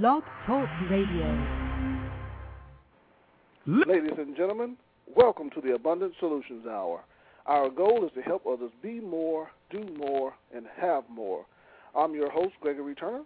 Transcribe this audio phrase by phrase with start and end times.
[0.00, 1.46] Blog Talk Radio.
[3.66, 4.78] Ladies and gentlemen,
[5.14, 7.02] welcome to the Abundant Solutions Hour.
[7.44, 11.44] Our goal is to help others be more, do more, and have more.
[11.94, 13.24] I'm your host, Gregory Turner.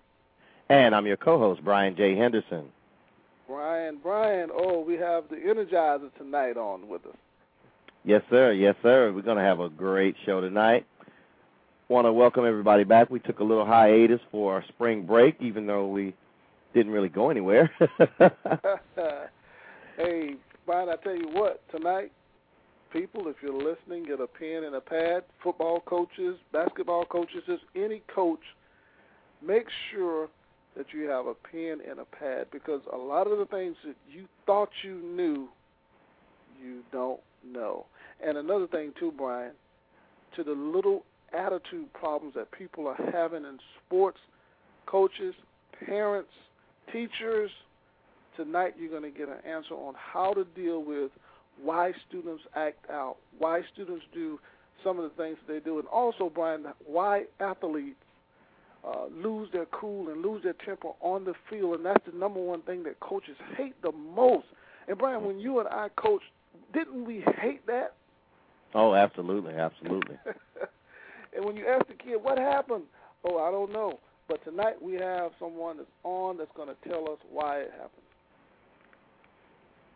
[0.69, 2.17] And I'm your co-host, Brian J.
[2.17, 2.65] Henderson.
[3.47, 7.17] Brian, Brian, oh, we have the Energizer tonight on with us.
[8.05, 8.51] Yes, sir.
[8.51, 9.13] Yes, sir.
[9.13, 10.85] We're going to have a great show tonight.
[11.89, 13.09] Want to welcome everybody back.
[13.09, 16.13] We took a little hiatus for our spring break, even though we
[16.77, 17.71] didn't really go anywhere.
[19.97, 20.35] hey,
[20.67, 22.13] Brian, I tell you what, tonight,
[22.93, 25.25] people, if you're listening, get a pen and a pad.
[25.43, 28.43] Football coaches, basketball coaches, just any coach,
[29.45, 30.29] make sure
[30.77, 33.97] that you have a pen and a pad because a lot of the things that
[34.11, 35.49] you thought you knew,
[36.63, 37.87] you don't know.
[38.23, 39.53] And another thing, too, Brian,
[40.37, 44.19] to the little attitude problems that people are having in sports,
[44.85, 45.35] coaches,
[45.87, 46.29] parents,
[46.93, 47.51] teachers,
[48.37, 51.11] tonight you're going to get an answer on how to deal with
[51.63, 54.39] why students act out, why students do
[54.85, 57.97] some of the things they do, and also, Brian, why athletes
[58.87, 62.41] uh, lose their cool and lose their temper on the field, and that's the number
[62.41, 64.47] one thing that coaches hate the most.
[64.89, 66.27] And Brian, when you and I coached,
[66.73, 67.95] didn't we hate that?
[68.75, 70.17] Oh, absolutely, absolutely.
[71.37, 72.85] and when you ask the kid what happened,
[73.25, 73.99] oh, I don't know.
[74.29, 77.91] But tonight we have someone that's on that's going to tell us why it happened.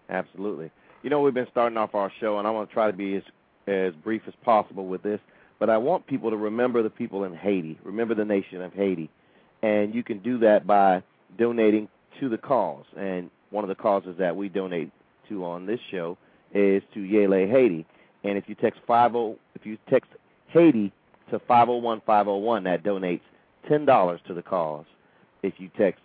[0.08, 0.70] Absolutely.
[1.02, 3.16] You know, we've been starting off our show, and I want to try to be
[3.16, 3.22] as
[3.66, 5.20] as brief as possible with this.
[5.58, 9.10] But I want people to remember the people in Haiti, remember the nation of Haiti,
[9.62, 11.02] and you can do that by
[11.38, 12.84] donating to the cause.
[12.96, 14.90] And one of the causes that we donate
[15.28, 16.16] to on this show
[16.54, 17.86] is to Yele Haiti.
[18.24, 20.10] And if you text five oh, if you text
[20.48, 20.92] Haiti
[21.30, 23.20] to five zero oh one five zero oh one, that donates
[23.68, 24.86] ten dollars to the cause.
[25.42, 26.00] If you text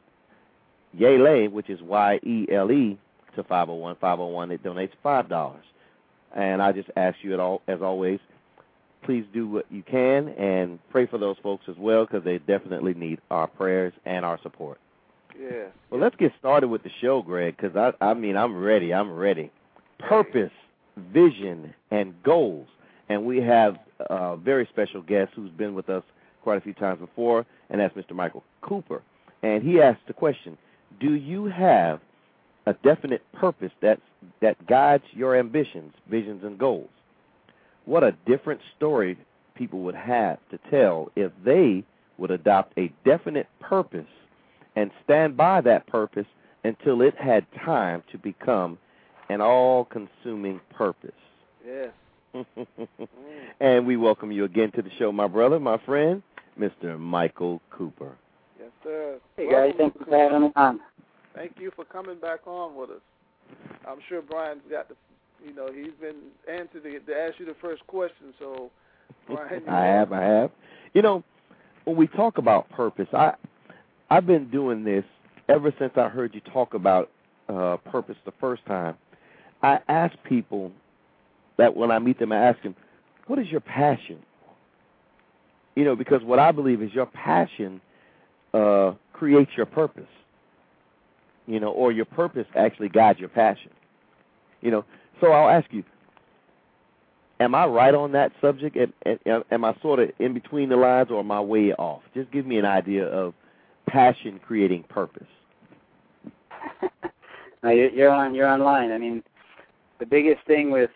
[0.98, 2.98] Yele, which is Y E L E,
[3.36, 4.52] to 501 501.
[4.52, 5.66] It donates five dollars.
[6.36, 8.20] And I just ask you, at all, as always,
[9.04, 12.94] please do what you can and pray for those folks as well because they definitely
[12.94, 14.80] need our prayers and our support.
[15.40, 15.68] Yeah.
[15.90, 18.94] Well, let's get started with the show, Greg, because I, I mean, I'm ready.
[18.94, 19.52] I'm ready.
[20.00, 20.52] Purpose,
[20.98, 22.68] vision, and goals.
[23.08, 23.78] And we have
[24.10, 26.04] a very special guest who's been with us
[26.46, 28.16] quite a few times before, and that's Mr.
[28.16, 29.02] Michael Cooper.
[29.44, 30.58] And he asked the question
[31.02, 32.00] Do you have
[32.68, 34.00] a definite purpose that
[34.42, 36.90] that guides your ambitions, visions, and goals.
[37.86, 39.18] What a different story
[39.56, 41.84] people would have to tell if they
[42.18, 44.08] would adopt a definite purpose
[44.76, 46.26] and stand by that purpose
[46.64, 48.78] until it had time to become
[49.30, 51.12] an all-consuming purpose.
[51.66, 51.90] Yes.
[52.36, 53.08] Mm.
[53.62, 56.22] and we welcome you again to the show, my brother, my friend,
[56.60, 57.00] Mr.
[57.00, 58.16] Michael Cooper.
[58.60, 59.20] Yes, sir.
[59.38, 60.80] Hey guys, thanks for having me on.
[61.36, 63.02] Thank you for coming back on with us.
[63.88, 64.96] I'm sure Brian's got the,
[65.46, 66.16] you know, he's been
[66.50, 68.34] answered to, to ask you the first question.
[68.40, 68.72] So,
[69.28, 70.52] Brian, I have, I have.
[70.94, 71.24] You know,
[71.84, 73.34] when we talk about purpose, I,
[74.10, 75.04] I've been doing this
[75.50, 77.12] ever since I heard you talk about
[77.50, 78.96] uh, purpose the first time.
[79.62, 80.72] I ask people
[81.58, 82.76] that when I meet them, I ask them,
[83.28, 84.20] "What is your passion?"
[85.76, 87.82] You know, because what I believe is your passion
[88.54, 90.08] uh, creates your purpose
[91.48, 93.72] you know, or your purpose actually guides your passion.
[94.62, 94.86] You know,
[95.22, 95.84] so I'll ask you,
[97.40, 98.78] am I right on that subject?
[99.06, 102.02] Am, am, I sort of in between the lines, or am I way off?
[102.14, 103.34] Just give me an idea of
[103.88, 105.28] passion creating purpose.
[107.64, 108.92] no, you're on you're online.
[108.92, 109.24] I mean,
[110.00, 110.90] the biggest thing with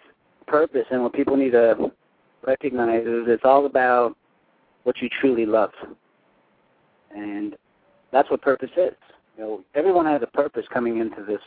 [0.48, 1.92] purpose and what people need to
[2.46, 4.16] recognize is it's all about
[4.84, 5.72] what you truly love,
[7.16, 7.56] and
[8.12, 8.94] that's what purpose is.
[9.38, 11.42] You know, everyone has a purpose coming into this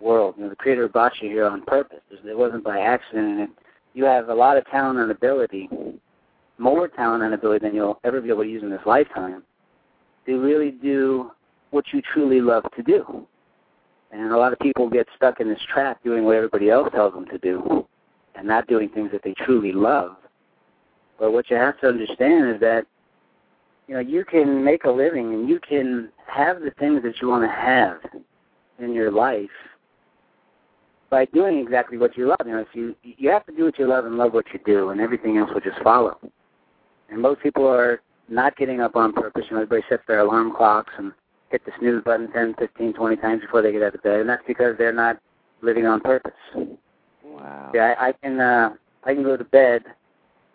[0.00, 0.34] world.
[0.36, 2.00] You know, the Creator brought you here on purpose.
[2.10, 3.40] It wasn't by accident.
[3.40, 3.48] And
[3.94, 5.68] you have a lot of talent and ability,
[6.58, 9.42] more talent and ability than you'll ever be able to use in this lifetime,
[10.26, 11.30] to really do
[11.70, 13.26] what you truly love to do.
[14.10, 17.14] And a lot of people get stuck in this trap doing what everybody else tells
[17.14, 17.86] them to do
[18.34, 20.16] and not doing things that they truly love.
[21.20, 22.86] But what you have to understand is that
[23.86, 27.28] you know, you can make a living and you can have the things that you
[27.28, 27.98] want to have
[28.78, 29.50] in your life
[31.10, 32.38] by doing exactly what you love.
[32.46, 34.60] You know, if you you have to do what you love and love what you
[34.64, 36.18] do, and everything else will just follow.
[37.10, 39.44] And most people are not getting up on purpose.
[39.50, 41.12] You know, everybody sets their alarm clocks and
[41.50, 44.28] hit the snooze button 10, 15, 20 times before they get out of bed, and
[44.28, 45.18] that's because they're not
[45.62, 46.32] living on purpose.
[47.24, 47.72] Wow.
[47.74, 49.82] Yeah, I, I can uh, I can go to bed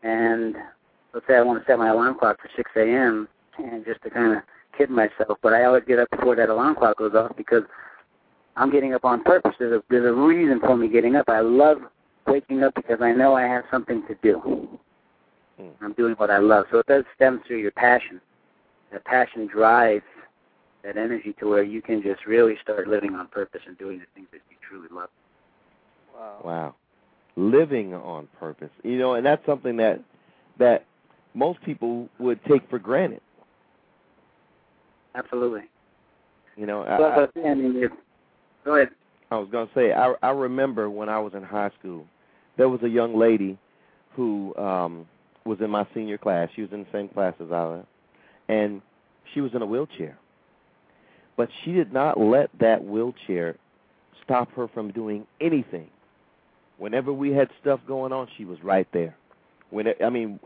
[0.06, 0.56] and
[1.14, 3.28] let's say I want to set my alarm clock for 6 a.m.
[3.58, 4.44] and just to kind of
[4.78, 7.64] kid myself, but I always get up before that alarm clock goes off because
[8.56, 9.54] I'm getting up on purpose.
[9.58, 11.28] There's a there's a reason for me getting up.
[11.28, 11.78] I love
[12.28, 14.80] waking up because I know I have something to do.
[15.60, 15.72] Mm.
[15.82, 16.66] I'm doing what I love.
[16.72, 18.22] So it does stem through your passion.
[18.92, 20.04] That passion drives
[20.84, 24.06] that energy to where you can just really start living on purpose and doing the
[24.14, 25.10] things that you truly love.
[26.14, 26.42] Wow.
[26.44, 26.76] Wow.
[27.36, 28.70] Living on purpose.
[28.84, 30.02] You know, and that's something that
[30.58, 30.86] that
[31.34, 33.22] most people would take for granted.
[35.16, 35.62] Absolutely.
[36.56, 37.90] You know, Well, I, I mean,
[38.64, 38.90] go ahead.
[39.32, 42.06] I was going to say I I remember when I was in high school,
[42.58, 43.58] there was a young lady
[44.16, 45.08] who um
[45.46, 46.50] was in my senior class.
[46.56, 47.86] She was in the same class as I was,
[48.48, 48.82] and
[49.34, 50.18] she was in a wheelchair.
[51.38, 53.58] But she did not let that wheelchair
[54.24, 55.88] stop her from doing anything.
[56.78, 59.16] Whenever we had stuff going on, she was right there.
[59.70, 60.40] When it, I mean,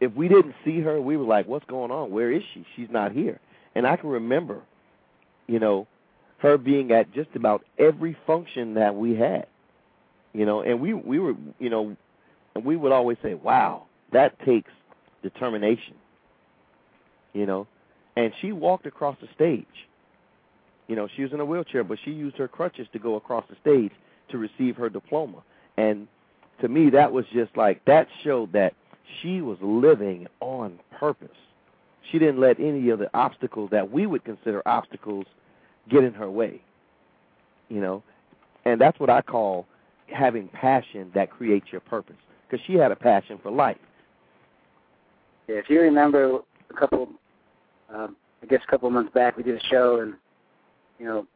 [0.00, 2.10] if we didn't see her, we were like, "What's going on?
[2.10, 2.64] Where is she?
[2.74, 3.40] She's not here."
[3.74, 4.62] And I can remember,
[5.46, 5.86] you know,
[6.38, 9.46] her being at just about every function that we had.
[10.32, 11.96] You know, and we we were, you know,
[12.54, 14.70] and we would always say, "Wow, that takes
[15.22, 15.94] determination."
[17.32, 17.66] You know,
[18.16, 19.66] and she walked across the stage.
[20.88, 23.44] You know, she was in a wheelchair, but she used her crutches to go across
[23.48, 23.92] the stage
[24.30, 25.42] to receive her diploma.
[25.76, 26.08] And
[26.60, 28.74] to me, that was just like that showed that
[29.20, 31.28] she was living on purpose.
[32.10, 35.26] She didn't let any of the obstacles that we would consider obstacles
[35.88, 36.60] get in her way.
[37.68, 38.02] You know,
[38.64, 39.66] and that's what I call
[40.06, 42.16] having passion that creates your purpose.
[42.48, 43.76] Because she had a passion for life.
[45.48, 46.38] Yeah, if you remember
[46.70, 47.08] a couple,
[47.92, 50.14] um, I guess a couple months back, we did a show, and
[50.98, 51.26] you know,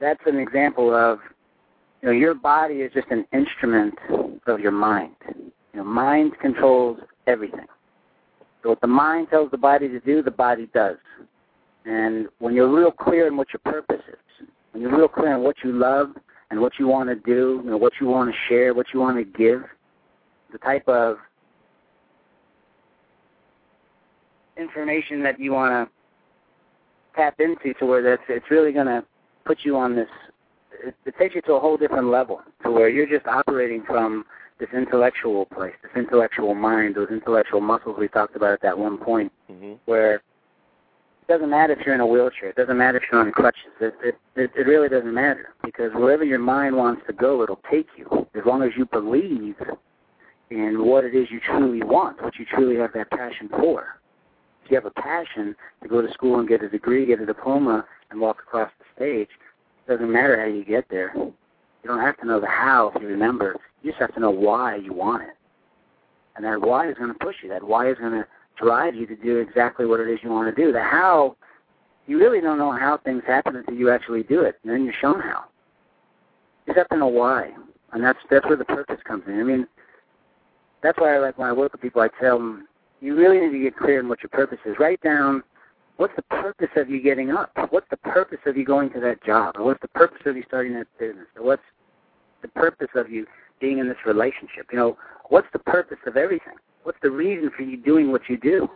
[0.00, 1.18] that's an example of,
[2.06, 3.94] know, your body is just an instrument
[4.46, 5.14] of your mind.
[5.28, 7.66] You know, mind controls everything.
[8.62, 10.96] So what the mind tells the body to do, the body does.
[11.84, 15.42] And when you're real clear on what your purpose is, when you're real clear on
[15.42, 16.10] what you love
[16.50, 19.00] and what you want to do, you know, what you want to share, what you
[19.00, 19.62] want to give,
[20.52, 21.16] the type of
[24.56, 29.04] information that you want to tap into to where that's it's really going to
[29.44, 30.08] put you on this
[30.84, 34.24] it, it takes you to a whole different level to where you're just operating from
[34.58, 38.98] this intellectual place, this intellectual mind, those intellectual muscles we talked about at that one
[38.98, 39.74] point, Mm-hmm.
[39.84, 40.22] where it
[41.28, 43.94] doesn't matter if you're in a wheelchair, it doesn't matter if you're on crutches, it,
[44.02, 47.86] it, it, it really doesn't matter because wherever your mind wants to go, it'll take
[47.96, 49.54] you as long as you believe
[50.50, 53.98] in what it is you truly want, what you truly have that passion for.
[54.64, 57.26] If you have a passion to go to school and get a degree, get a
[57.26, 59.28] diploma, and walk across the stage,
[59.88, 61.12] doesn't matter how you get there.
[61.16, 61.32] You
[61.84, 63.56] don't have to know the how if you remember.
[63.82, 65.36] You just have to know why you want it.
[66.34, 67.48] And that why is going to push you.
[67.48, 70.54] That why is going to drive you to do exactly what it is you want
[70.54, 70.72] to do.
[70.72, 71.36] The how,
[72.06, 74.94] you really don't know how things happen until you actually do it, and then you're
[75.00, 75.44] shown how.
[76.66, 77.52] You just have to know why,
[77.92, 79.38] and that's that's where the purpose comes in.
[79.38, 79.66] I mean,
[80.82, 82.02] that's why I like when I work with people.
[82.02, 82.66] I tell them,
[83.00, 84.76] you really need to get clear on what your purpose is.
[84.78, 85.42] Write down
[85.96, 87.50] what's the purpose of you getting up?
[87.70, 89.56] What's the purpose of you going to that job?
[89.58, 91.26] Or what's the purpose of you starting that business?
[91.36, 91.62] Or what's
[92.42, 93.26] the purpose of you
[93.60, 94.66] being in this relationship?
[94.72, 94.98] You know,
[95.28, 96.54] what's the purpose of everything?
[96.82, 98.68] What's the reason for you doing what you do?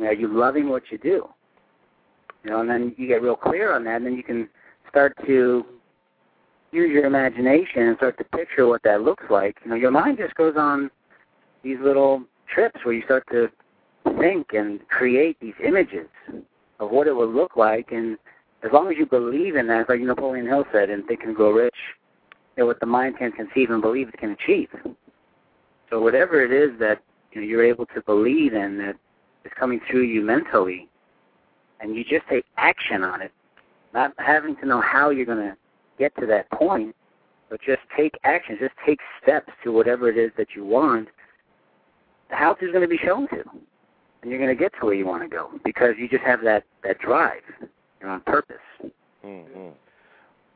[0.00, 1.28] Are you loving what you do?
[2.44, 4.48] You know, and then you get real clear on that, and then you can
[4.88, 5.66] start to
[6.70, 9.56] use your imagination and start to picture what that looks like.
[9.64, 10.90] You know, your mind just goes on
[11.62, 12.22] these little
[12.52, 13.48] trips where you start to
[14.18, 16.08] think and create these images
[16.80, 18.16] of what it would look like, and
[18.64, 21.52] as long as you believe in that, like Napoleon Hill said in Think and Grow
[21.52, 21.74] Rich,
[22.58, 24.68] know, what the mind can conceive and believe it can achieve.
[25.90, 28.96] So whatever it is that you know, you're able to believe in that
[29.44, 30.88] is coming through you mentally,
[31.80, 33.32] and you just take action on it,
[33.94, 35.56] not having to know how you're going to
[35.98, 36.94] get to that point,
[37.48, 41.08] but just take action, just take steps to whatever it is that you want.
[42.30, 43.42] The house is going to be shown to,
[44.22, 46.42] and you're going to get to where you want to go because you just have
[46.42, 47.42] that that drive.
[48.00, 48.56] You're on purpose.
[49.24, 49.70] Mm-hmm.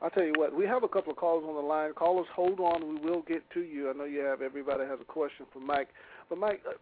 [0.00, 1.92] I'll tell you what, we have a couple of calls on the line.
[1.92, 2.88] Callers, hold on.
[2.88, 3.88] We will get to you.
[3.88, 5.88] I know you have everybody has a question for Mike.
[6.28, 6.73] But, Mike, uh,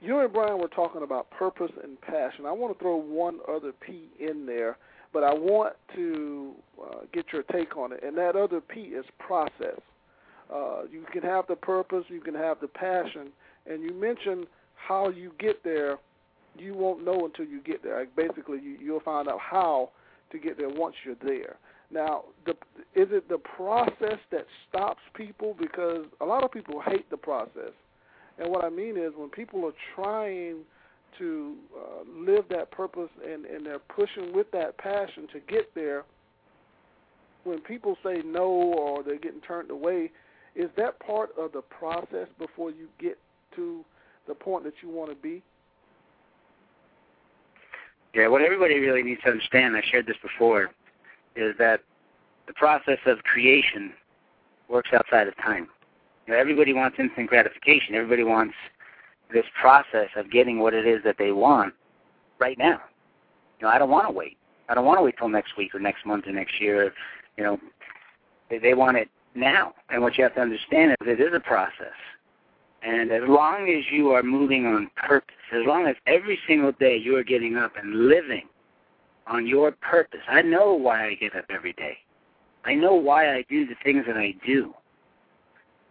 [0.00, 2.46] you and Brian were talking about purpose and passion.
[2.46, 4.76] I want to throw one other P in there,
[5.12, 8.02] but I want to uh, get your take on it.
[8.02, 9.80] And that other P is process.
[10.52, 13.28] Uh, you can have the purpose, you can have the passion,
[13.66, 15.98] and you mentioned how you get there.
[16.56, 17.98] You won't know until you get there.
[17.98, 19.90] Like basically, you, you'll find out how
[20.32, 21.56] to get there once you're there.
[21.90, 22.52] Now, the,
[22.94, 25.56] is it the process that stops people?
[25.58, 27.72] Because a lot of people hate the process.
[28.38, 30.58] And what I mean is when people are trying
[31.18, 36.04] to uh, live that purpose and, and they're pushing with that passion to get there,
[37.44, 40.10] when people say no or they're getting turned away,
[40.56, 43.18] is that part of the process before you get
[43.54, 43.84] to
[44.26, 45.42] the point that you want to be?
[48.14, 50.70] Yeah, what everybody really needs to understand, I shared this before,
[51.34, 51.80] is that
[52.46, 53.92] the process of creation
[54.68, 55.68] works outside of time.
[56.26, 57.94] You know, everybody wants instant gratification.
[57.94, 58.54] Everybody wants
[59.32, 61.74] this process of getting what it is that they want
[62.38, 62.80] right now.
[63.58, 64.36] You know, I don't want to wait.
[64.68, 66.92] I don't want to wait till next week or next month or next year.
[67.36, 67.58] You know,
[68.48, 69.74] they, they want it now.
[69.90, 71.92] And what you have to understand is it is a process.
[72.84, 76.96] And as long as you are moving on purpose, as long as every single day
[76.96, 78.46] you are getting up and living
[79.26, 81.96] on your purpose, I know why I get up every day.
[82.66, 84.74] I know why I do the things that I do.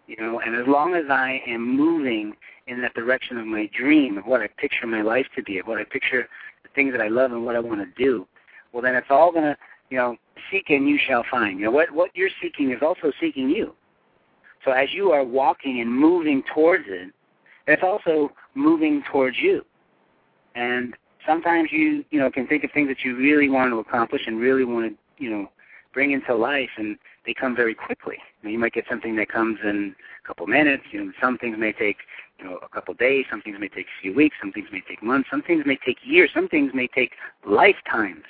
[0.05, 2.35] You know, and as long as I am moving
[2.67, 5.67] in that direction of my dream, of what I picture my life to be, of
[5.67, 6.27] what I picture
[6.61, 8.27] the things that I love and what I want to do,
[8.71, 9.57] well, then it's all going to,
[9.89, 10.17] you know,
[10.51, 11.59] seek and you shall find.
[11.59, 13.73] You know, what, what you're seeking is also seeking you.
[14.65, 17.11] So as you are walking and moving towards it,
[17.67, 19.65] it's also moving towards you.
[20.55, 24.21] And sometimes you, you know, can think of things that you really want to accomplish
[24.27, 25.49] and really want to, you know,
[25.93, 28.17] bring into life, and they come very quickly.
[28.41, 30.83] You, might get something that comes in a couple minutes.
[30.91, 31.97] You know, some things may take
[32.39, 33.25] you know a couple days.
[33.29, 34.35] Some things may take a few weeks.
[34.41, 35.29] Some things may take months.
[35.29, 36.31] Some things may take years.
[36.33, 37.11] Some things may take
[37.45, 38.23] lifetimes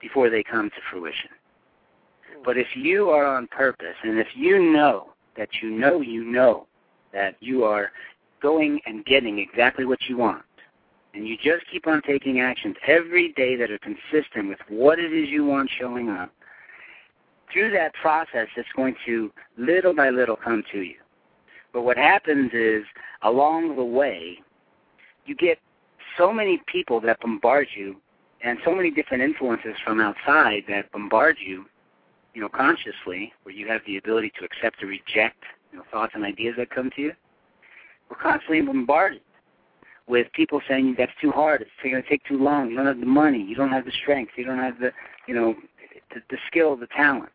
[0.00, 1.30] before they come to fruition.
[2.44, 6.66] But if you are on purpose, and if you know that you know you know
[7.12, 7.90] that you are
[8.42, 10.42] going and getting exactly what you want,
[11.14, 15.12] and you just keep on taking actions every day that are consistent with what it
[15.12, 16.30] is you want showing up,
[17.52, 20.96] through that process, it's going to little by little come to you.
[21.72, 22.84] But what happens is,
[23.22, 24.38] along the way,
[25.26, 25.58] you get
[26.18, 27.96] so many people that bombard you
[28.42, 31.64] and so many different influences from outside that bombard you,
[32.34, 36.12] you know, consciously, where you have the ability to accept or reject, you know, thoughts
[36.14, 37.12] and ideas that come to you.
[38.10, 39.20] We're constantly bombarded
[40.06, 43.00] with people saying that's too hard, it's going to take too long, you don't have
[43.00, 44.92] the money, you don't have the strength, you don't have the,
[45.26, 45.54] you know,
[46.12, 47.30] the, the skill, the talent.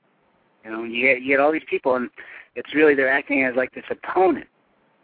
[0.64, 2.10] You know, you get you get all these people, and
[2.56, 4.48] it's really they're acting as like this opponent,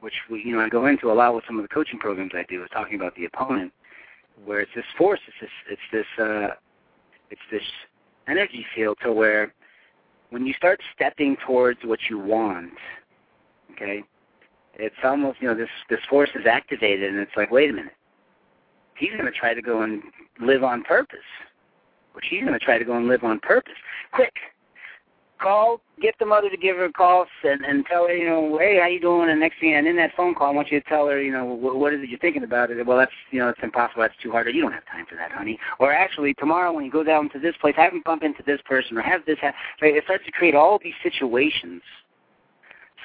[0.01, 2.31] which we, you know, I go into a lot with some of the coaching programs
[2.35, 3.71] I do, is talking about the opponent,
[4.43, 6.55] where it's this force, it's this, it's this, uh,
[7.31, 7.63] it's this
[8.27, 9.53] energy field to where
[10.29, 12.73] when you start stepping towards what you want,
[13.71, 14.03] okay,
[14.75, 17.93] it's almost you know this this force is activated, and it's like, wait a minute,
[18.97, 20.01] he's going to try to go and
[20.41, 21.19] live on purpose,
[22.13, 23.73] or she's going to try to go and live on purpose.
[24.11, 24.33] Quick,
[25.45, 28.57] call, get the mother to give her a call and, and tell her, you know,
[28.57, 29.29] hey, how you doing?
[29.29, 31.31] And next thing, and in that phone call, I want you to tell her, you
[31.31, 32.83] know, what, what is it you're thinking about it?
[32.85, 34.01] Well, that's, you know, it's impossible.
[34.01, 34.47] That's too hard.
[34.47, 35.59] Or you don't have time for that, honey.
[35.79, 38.59] Or actually, tomorrow when you go down to this place, have him bump into this
[38.65, 39.37] person or have this.
[39.41, 39.95] Have, right?
[39.95, 41.83] It starts to create all these situations.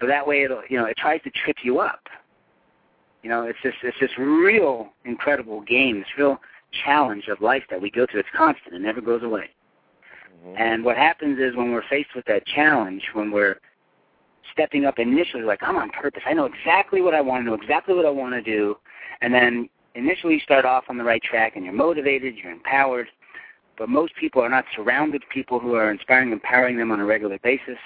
[0.01, 2.09] So that way, it'll, you know, it tries to trip you up.
[3.23, 6.41] You know, it's this, it's this real incredible game, this real
[6.87, 8.21] challenge of life that we go through.
[8.21, 8.75] It's constant.
[8.75, 9.51] It never goes away.
[10.45, 10.63] Mm-hmm.
[10.63, 13.57] And what happens is when we're faced with that challenge, when we're
[14.53, 16.23] stepping up initially, like, I'm on purpose.
[16.27, 18.77] I know exactly what I want to know, exactly what I want to do.
[19.21, 23.09] And then initially you start off on the right track and you're motivated, you're empowered.
[23.77, 27.01] But most people are not surrounded with people who are inspiring, and empowering them on
[27.01, 27.79] a regular basis.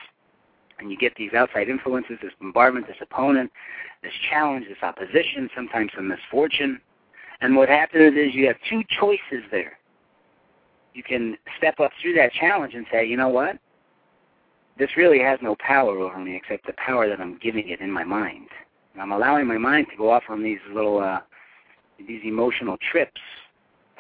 [0.79, 3.53] And you get these outside influences, this bombardment, this opponent,
[4.03, 6.81] this challenge, this opposition, sometimes some misfortune.
[7.41, 9.79] And what happens is you have two choices there
[10.95, 13.59] you can step up through that challenge and say, you know what?
[14.79, 17.91] This really has no power over me except the power that I'm giving it in
[17.91, 18.49] my mind.
[18.93, 21.21] And I'm allowing my mind to go off on these little, uh,
[21.99, 23.21] these emotional trips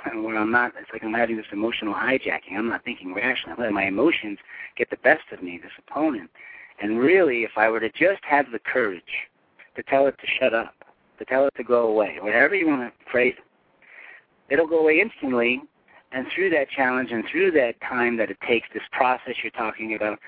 [0.15, 2.57] where I'm not, it's like I'm having this emotional hijacking.
[2.57, 3.53] I'm not thinking rationally.
[3.53, 4.39] I'm letting my emotions
[4.77, 6.31] get the best of me, this opponent.
[6.81, 9.03] And really, if I were to just have the courage
[9.77, 10.75] to tell it to shut up,
[11.19, 15.01] to tell it to go away, whatever you want to phrase it, it'll go away
[15.01, 15.63] instantly
[16.15, 19.95] and through that challenge and through that time that it takes, this process you're talking
[19.95, 20.19] about,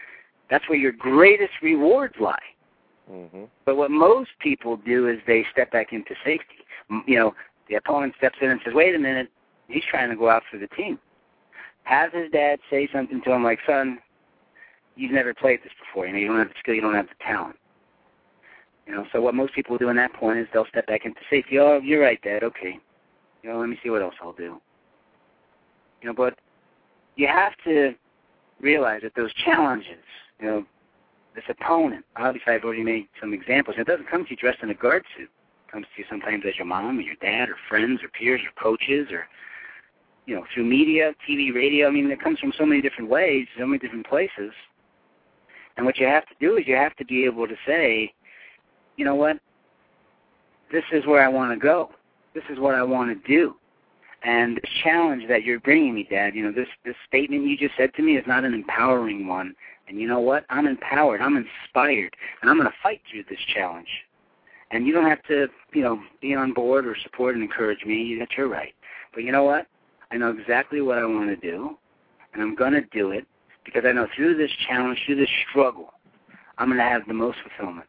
[0.50, 2.38] that's where your greatest rewards lie.
[3.11, 3.45] Mm-hmm.
[3.64, 6.64] But what most people do is they step back into safety.
[7.07, 7.35] You know,
[7.69, 9.28] the opponent steps in and says, wait a minute,
[9.69, 10.99] he's trying to go out for the team.
[11.85, 13.99] Have his dad say something to him like, son,
[14.97, 16.07] you've never played this before.
[16.07, 17.57] You know, you don't have the skill, you don't have the talent.
[18.88, 21.21] You know, so what most people do in that point is they'll step back into
[21.31, 21.59] safety.
[21.59, 22.43] Oh, you're right, Dad.
[22.43, 22.78] Okay.
[23.43, 24.61] You know, let me see what else I'll do.
[26.07, 26.39] Know, but
[27.17, 27.95] you have to
[28.61, 30.05] realize that those challenges,
[30.41, 30.67] you know,
[31.35, 33.77] this opponent, obviously I've already made some examples.
[33.79, 35.29] It doesn't come to you dressed in a guard suit.
[35.67, 38.41] It comes to you sometimes as your mom or your dad or friends or peers
[38.41, 39.27] or coaches or
[40.27, 41.89] you know through media, TV, radio.
[41.89, 44.53] I mean, it comes from so many different ways, so many different places.
[45.77, 48.15] And what you have to do is you have to be able to say,
[48.97, 49.39] you know what,
[50.73, 51.91] this is where I want to go.
[52.35, 53.57] This is what I want to do.
[54.26, 57.95] And challenge that you're bringing me, Dad, you know, this this statement you just said
[57.95, 59.54] to me is not an empowering one.
[59.87, 60.45] And you know what?
[60.50, 61.21] I'm empowered.
[61.21, 63.87] I'm inspired, and I'm going to fight through this challenge.
[64.73, 68.16] And you don't have to, you know, be on board or support and encourage me.
[68.18, 68.75] That's your right.
[69.14, 69.68] But you know what?
[70.11, 71.78] I know exactly what I want to do,
[72.35, 73.28] and I'm going to do it
[73.64, 75.95] because I know through this challenge, through this struggle,
[76.59, 77.87] I'm going to have the most fulfillment.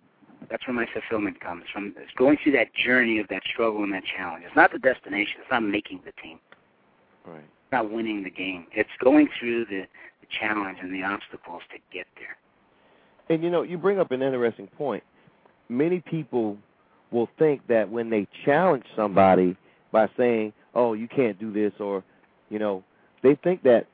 [0.49, 1.93] That's where my fulfillment comes from.
[1.97, 4.43] It's going through that journey of that struggle and that challenge.
[4.45, 5.35] It's not the destination.
[5.41, 6.39] It's not making the team.
[7.25, 7.39] Right.
[7.39, 8.67] It's not winning the game.
[8.71, 9.81] It's going through the,
[10.21, 12.37] the challenge and the obstacles to get there.
[13.29, 15.03] And you know, you bring up an interesting point.
[15.67, 16.57] Many people
[17.11, 19.57] will think that when they challenge somebody
[19.91, 22.03] by saying, "Oh, you can't do this," or
[22.49, 22.83] you know,
[23.23, 23.87] they think that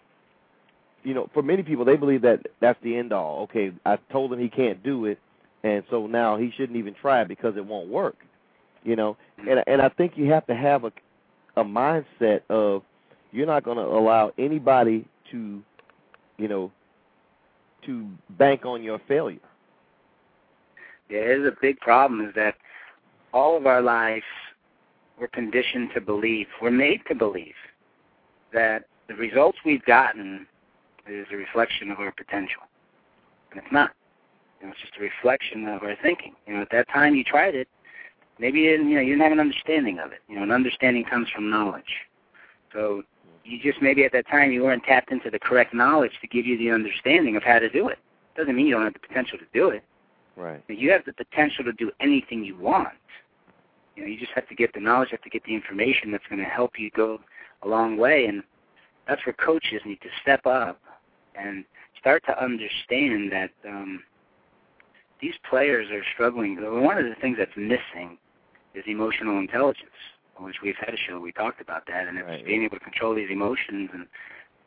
[1.03, 3.41] you know, for many people, they believe that that's the end all.
[3.43, 5.19] Okay, I told him he can't do it,
[5.63, 8.17] and so now he shouldn't even try it because it won't work.
[8.83, 9.49] You know, mm-hmm.
[9.49, 10.91] and and I think you have to have a
[11.55, 12.83] a mindset of
[13.31, 15.61] you're not going to allow anybody to,
[16.37, 16.71] you know,
[17.85, 19.39] to bank on your failure.
[21.09, 22.55] Yeah, it is a big problem is that
[23.33, 24.23] all of our lives
[25.19, 27.53] we're conditioned to believe, we're made to believe
[28.51, 30.47] that the results we've gotten
[31.07, 32.61] is a reflection of our potential.
[33.51, 33.91] And it's not.
[34.63, 36.35] You know, it's just a reflection of our thinking.
[36.47, 37.67] You know, at that time you tried it,
[38.39, 40.19] maybe you didn't, you know, you didn't have an understanding of it.
[40.29, 42.07] You know, an understanding comes from knowledge.
[42.71, 43.03] So
[43.43, 46.45] you just maybe at that time you weren't tapped into the correct knowledge to give
[46.45, 47.99] you the understanding of how to do it.
[48.37, 49.83] Doesn't mean you don't have the potential to do it.
[50.37, 50.63] Right.
[50.69, 52.87] You have the potential to do anything you want.
[53.97, 56.09] You know, you just have to get the knowledge, you have to get the information
[56.09, 57.19] that's going to help you go
[57.63, 58.27] a long way.
[58.27, 58.43] And
[59.09, 60.79] that's where coaches need to step up
[61.35, 61.65] and
[61.99, 64.01] start to understand that um,
[65.21, 66.57] these players are struggling.
[66.83, 68.17] One of the things that's missing
[68.73, 69.91] is emotional intelligence,
[70.39, 72.45] which we've had a show we talked about that, and it's right.
[72.45, 74.07] being able to control these emotions and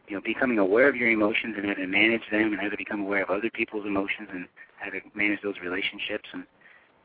[0.09, 2.77] you know becoming aware of your emotions and how to manage them and how to
[2.77, 4.47] become aware of other people's emotions and
[4.79, 6.45] how to manage those relationships and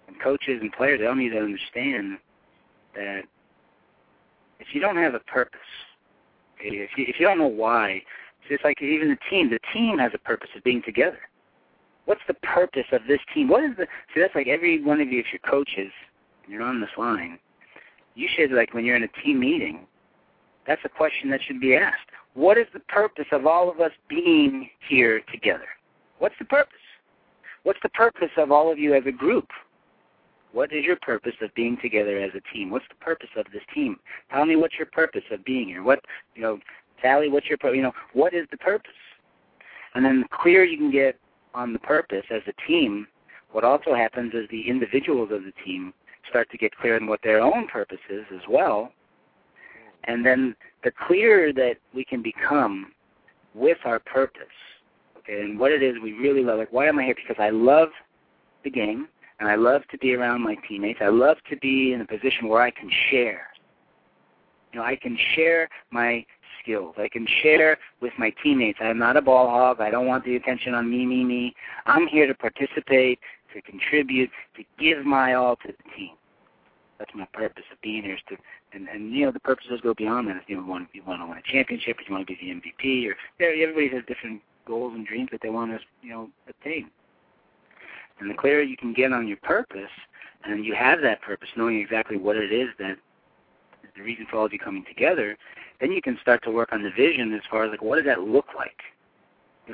[0.07, 2.17] and coaches and players they all need to understand
[2.95, 3.23] that
[4.59, 5.59] if you don't have a purpose,
[6.59, 8.01] if you if you don't know why,
[8.49, 9.49] it's like even the team.
[9.49, 11.19] The team has a purpose of being together.
[12.11, 13.47] What's the purpose of this team?
[13.47, 14.19] What is the see?
[14.19, 15.93] That's like every one of you, if you're coaches,
[16.45, 17.39] you're on this line,
[18.15, 19.87] you should like when you're in a team meeting.
[20.67, 22.09] That's a question that should be asked.
[22.33, 25.69] What is the purpose of all of us being here together?
[26.19, 26.73] What's the purpose?
[27.63, 29.47] What's the purpose of all of you as a group?
[30.51, 32.71] What is your purpose of being together as a team?
[32.71, 33.95] What's the purpose of this team?
[34.33, 35.81] Tell me what's your purpose of being here.
[35.81, 36.01] What
[36.35, 36.59] you know,
[37.01, 38.91] Sally, what's your you know, what is the purpose?
[39.95, 41.17] And then the clearer you can get
[41.53, 43.07] on the purpose as a team,
[43.51, 45.93] what also happens is the individuals of the team
[46.29, 48.91] start to get clear on what their own purpose is as well.
[50.05, 52.93] And then the clearer that we can become
[53.53, 54.43] with our purpose,
[55.17, 56.59] okay, and what it is we really love.
[56.59, 57.15] Like, why am I here?
[57.15, 57.89] Because I love
[58.63, 59.07] the game,
[59.39, 60.99] and I love to be around my teammates.
[61.01, 63.47] I love to be in a position where I can share.
[64.71, 66.25] You know, I can share my
[66.61, 66.95] skills.
[66.97, 68.79] I can share with my teammates.
[68.81, 69.81] I'm not a ball hog.
[69.81, 71.55] I don't want the attention on me, me, me.
[71.85, 73.19] I'm here to participate,
[73.53, 76.15] to contribute, to give my all to the team.
[76.99, 78.15] That's my purpose of being here.
[78.15, 78.37] Is to,
[78.73, 80.37] and, and you know, the purposes go beyond that.
[80.37, 82.85] If you want, you want to win a championship, or you want to be the
[82.85, 86.89] MVP, or everybody has different goals and dreams that they want to, you know, attain.
[88.19, 89.89] And the clearer you can get on your purpose,
[90.43, 92.97] and you have that purpose, knowing exactly what it is that
[93.95, 95.37] the reason for all of you coming together,
[95.79, 98.05] then you can start to work on the vision as far as like what does
[98.05, 98.79] that look like.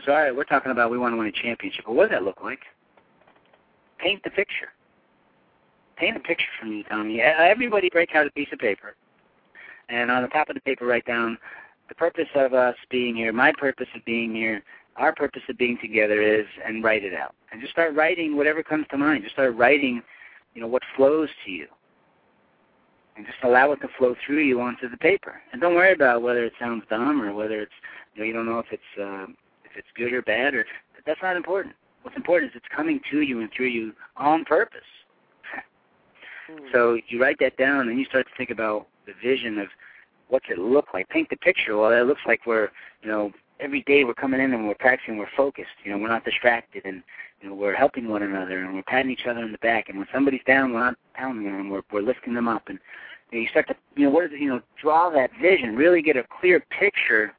[0.05, 2.17] So, all right, we're talking about we want to win a championship, but what does
[2.17, 2.59] that look like?
[3.97, 4.69] Paint the picture.
[5.95, 7.21] Paint a picture for me, Tommy.
[7.21, 8.95] Everybody break out a piece of paper,
[9.89, 11.37] and on the top of the paper write down
[11.89, 14.61] the purpose of us being here, my purpose of being here,
[14.97, 17.33] our purpose of being together is, and write it out.
[17.51, 19.23] And just start writing whatever comes to mind.
[19.23, 20.03] Just start writing,
[20.53, 21.67] you know, what flows to you.
[23.17, 25.41] And just allow it to flow through you onto the paper.
[25.51, 27.71] And don't worry about whether it sounds dumb or whether it's,
[28.13, 29.25] you know, you don't know if it's, uh,
[29.65, 30.65] if it's good or bad or,
[31.05, 31.73] that's not important.
[32.03, 34.81] What's important is it's coming to you and through you on purpose.
[36.71, 39.67] So you write that down and you start to think about the vision of
[40.29, 41.09] what's it look like.
[41.09, 41.75] Paint the picture.
[41.75, 42.69] Well, it looks like we're,
[43.01, 45.69] you know, every day we're coming in and we're practicing, we're focused.
[45.83, 47.03] You know, we're not distracted, and
[47.41, 49.89] you know, we're helping one another, and we're patting each other on the back.
[49.89, 52.69] And when somebody's down, we're not pounding them, we're we're lifting them up.
[52.69, 52.79] And
[53.31, 54.39] you, know, you start to, you know, what is it?
[54.39, 57.33] You know, draw that vision, really get a clear picture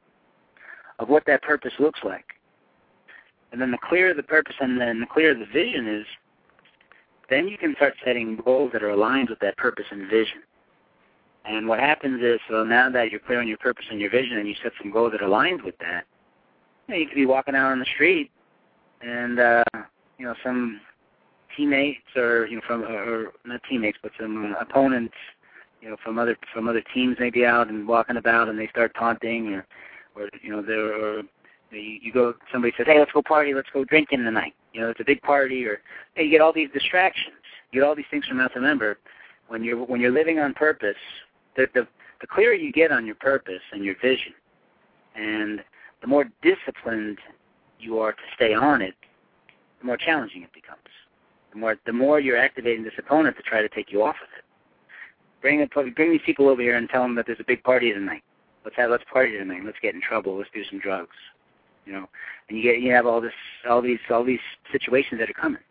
[0.99, 2.25] of what that purpose looks like.
[3.51, 6.05] And then the clearer the purpose, and then the clearer the vision is,
[7.29, 10.39] then you can start setting goals that are aligned with that purpose and vision.
[11.45, 14.37] And what happens is, so now that you're clear on your purpose and your vision,
[14.37, 16.05] and you set some goals that are aligned with that,
[16.87, 18.31] you, know, you could be walking out on the street,
[19.01, 19.63] and uh,
[20.17, 20.81] you know some
[21.55, 25.15] teammates or you know from or not teammates, but some opponents,
[25.81, 28.93] you know from other from other teams maybe out and walking about, and they start
[28.95, 29.65] taunting or
[30.15, 31.23] or you know they're or
[31.71, 34.53] you, you go somebody says, hey, let's go party, let's go drinking tonight.
[34.73, 35.81] You know, it's a big party, or
[36.15, 37.35] hey, you get all these distractions,
[37.71, 38.55] you get all these things from out.
[38.55, 38.97] Remember,
[39.47, 40.97] when you're when you're living on purpose,
[41.55, 41.87] the, the
[42.21, 44.33] the clearer you get on your purpose and your vision,
[45.15, 45.61] and
[46.01, 47.17] the more disciplined
[47.79, 48.95] you are to stay on it,
[49.79, 50.79] the more challenging it becomes.
[51.53, 54.29] The more the more you're activating this opponent to try to take you off of
[54.37, 54.43] it.
[55.41, 58.23] Bring bring these people over here and tell them that there's a big party tonight.
[58.63, 59.61] Let's have let's party tonight.
[59.65, 60.37] Let's get in trouble.
[60.37, 61.15] Let's do some drugs.
[61.85, 62.09] You know,
[62.49, 63.33] and you get you have all this
[63.67, 64.39] all these all these
[64.71, 65.61] situations that are coming.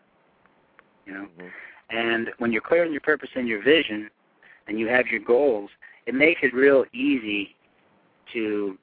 [1.07, 1.97] You know, mm-hmm.
[1.97, 4.11] and when you're clear on your purpose and your vision,
[4.69, 5.71] and you have your goals,
[6.07, 7.57] it makes it real easy
[8.33, 8.79] to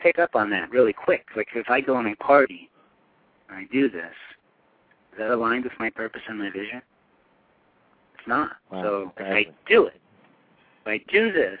[0.00, 1.26] pick up on that really quick.
[1.36, 2.68] Like if I go on a party
[3.48, 4.12] and I do this,
[5.12, 6.82] is that aligned with my purpose and my vision?
[8.18, 8.52] It's not.
[8.70, 9.42] Wow, so exactly.
[9.42, 10.00] if I do it,
[10.82, 11.58] if I do this,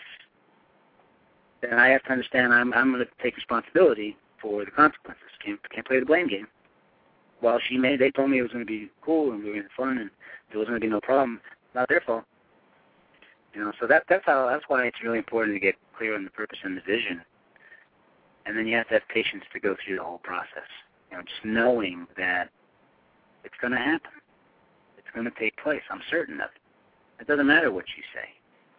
[1.62, 5.24] then I have to understand I'm I'm going to take responsibility for the consequences.
[5.44, 6.46] Can't can't play the blame game.
[7.40, 8.00] Well, she made.
[8.00, 9.86] They told me it was going to be cool and we were going to have
[9.86, 10.10] fun and
[10.50, 11.40] there was going to be no problem.
[11.74, 12.24] Not their fault.
[13.58, 16.22] You know, so that that's how that's why it's really important to get clear on
[16.22, 17.20] the purpose and the vision.
[18.46, 20.70] And then you have to have patience to go through the whole process.
[21.10, 22.50] You know, just knowing that
[23.42, 24.12] it's going to happen.
[24.96, 25.82] It's going to take place.
[25.90, 27.20] I'm certain of it.
[27.20, 28.28] It doesn't matter what you say.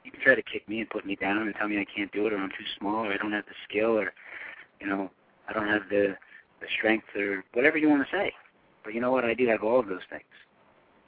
[0.06, 2.12] You can try to kick me and put me down and tell me I can't
[2.14, 4.14] do it or I'm too small or I don't have the skill or,
[4.80, 5.12] you know,
[5.50, 6.16] I don't have the
[6.62, 8.32] the strength or whatever you want to say.
[8.86, 9.26] But you know what?
[9.26, 10.24] I do have all of those things.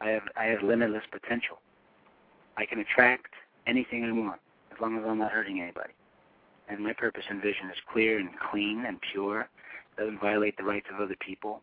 [0.01, 1.61] I have I have limitless potential.
[2.57, 3.33] I can attract
[3.67, 4.39] anything I want
[4.71, 5.93] as long as I'm not hurting anybody.
[6.69, 9.47] And my purpose and vision is clear and clean and pure.
[9.97, 11.61] Doesn't violate the rights of other people.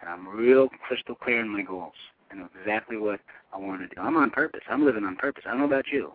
[0.00, 1.92] And I'm real crystal clear in my goals.
[2.34, 3.20] Know exactly what
[3.54, 4.00] I want to do.
[4.00, 4.60] I'm on purpose.
[4.68, 5.44] I'm living on purpose.
[5.46, 6.12] I don't know about you,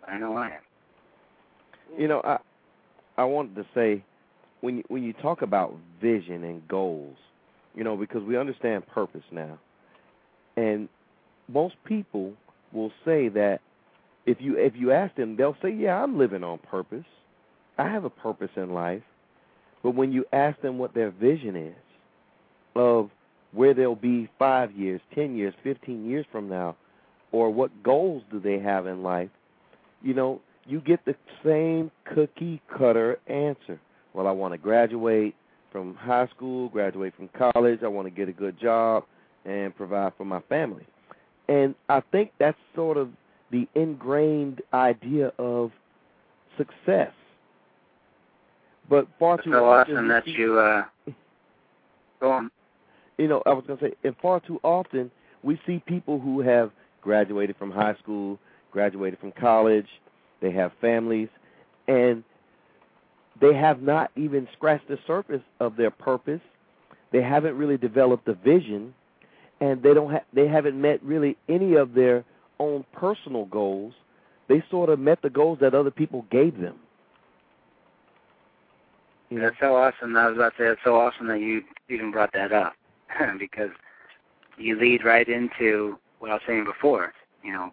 [0.00, 0.60] but I know I am.
[1.98, 2.38] You know, I
[3.16, 4.04] I wanted to say
[4.60, 7.16] when you, when you talk about vision and goals,
[7.74, 9.58] you know, because we understand purpose now,
[10.58, 10.90] and
[11.48, 12.34] most people
[12.72, 13.60] will say that
[14.26, 17.04] if you if you ask them, they'll say, "Yeah, I'm living on purpose.
[17.78, 19.02] I have a purpose in life."
[19.82, 21.74] But when you ask them what their vision is
[22.76, 23.10] of
[23.52, 26.76] where they'll be five years, ten years, fifteen years from now,
[27.32, 29.30] or what goals do they have in life,
[30.02, 33.80] you know, you get the same cookie cutter answer.
[34.12, 35.34] Well, I want to graduate
[35.72, 37.80] from high school, graduate from college.
[37.82, 39.04] I want to get a good job
[39.44, 40.86] and provide for my family.
[41.48, 43.08] And I think that's sort of
[43.50, 45.72] the ingrained idea of
[46.56, 47.12] success.
[48.88, 50.84] But far too so often, awesome that you uh,
[52.20, 52.50] go on.
[53.18, 55.10] You know, I was going to say, and far too often
[55.42, 56.70] we see people who have
[57.02, 58.38] graduated from high school,
[58.72, 59.86] graduated from college,
[60.40, 61.28] they have families,
[61.86, 62.24] and
[63.40, 66.40] they have not even scratched the surface of their purpose.
[67.12, 68.94] They haven't really developed a vision,
[69.60, 72.24] and they don't ha- they haven't met really any of their
[72.60, 73.94] own personal goals.
[74.48, 76.76] They sort of met the goals that other people gave them.
[79.28, 79.44] You know?
[79.46, 80.16] That's so awesome.
[80.16, 82.74] I was about to say it's so awesome that you even brought that up
[83.38, 83.70] because
[84.58, 87.12] you lead right into what I was saying before.
[87.42, 87.72] You know,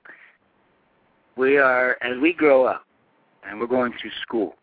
[1.35, 2.85] we are as we grow up
[3.47, 4.55] and we're going through school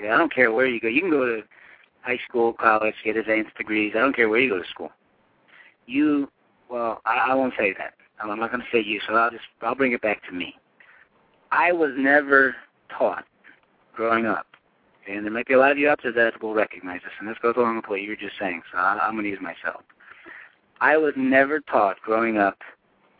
[0.00, 0.88] Okay, I don't care where you go.
[0.88, 1.42] You can go to
[2.00, 3.92] high school, college, get advanced degrees.
[3.94, 4.90] I don't care where you go to school.
[5.86, 6.28] You,
[6.70, 7.94] well, I, I won't say that.
[8.22, 10.54] I'm not going to say you, so I'll just I'll bring it back to me.
[11.50, 12.54] I was never
[12.96, 13.24] taught
[13.94, 14.46] growing up,
[15.08, 17.28] and there might be a lot of you out there that will recognize this, and
[17.28, 18.62] this goes along with what you were just saying.
[18.72, 19.82] So I, I'm going to use myself.
[20.80, 22.58] I was never taught growing up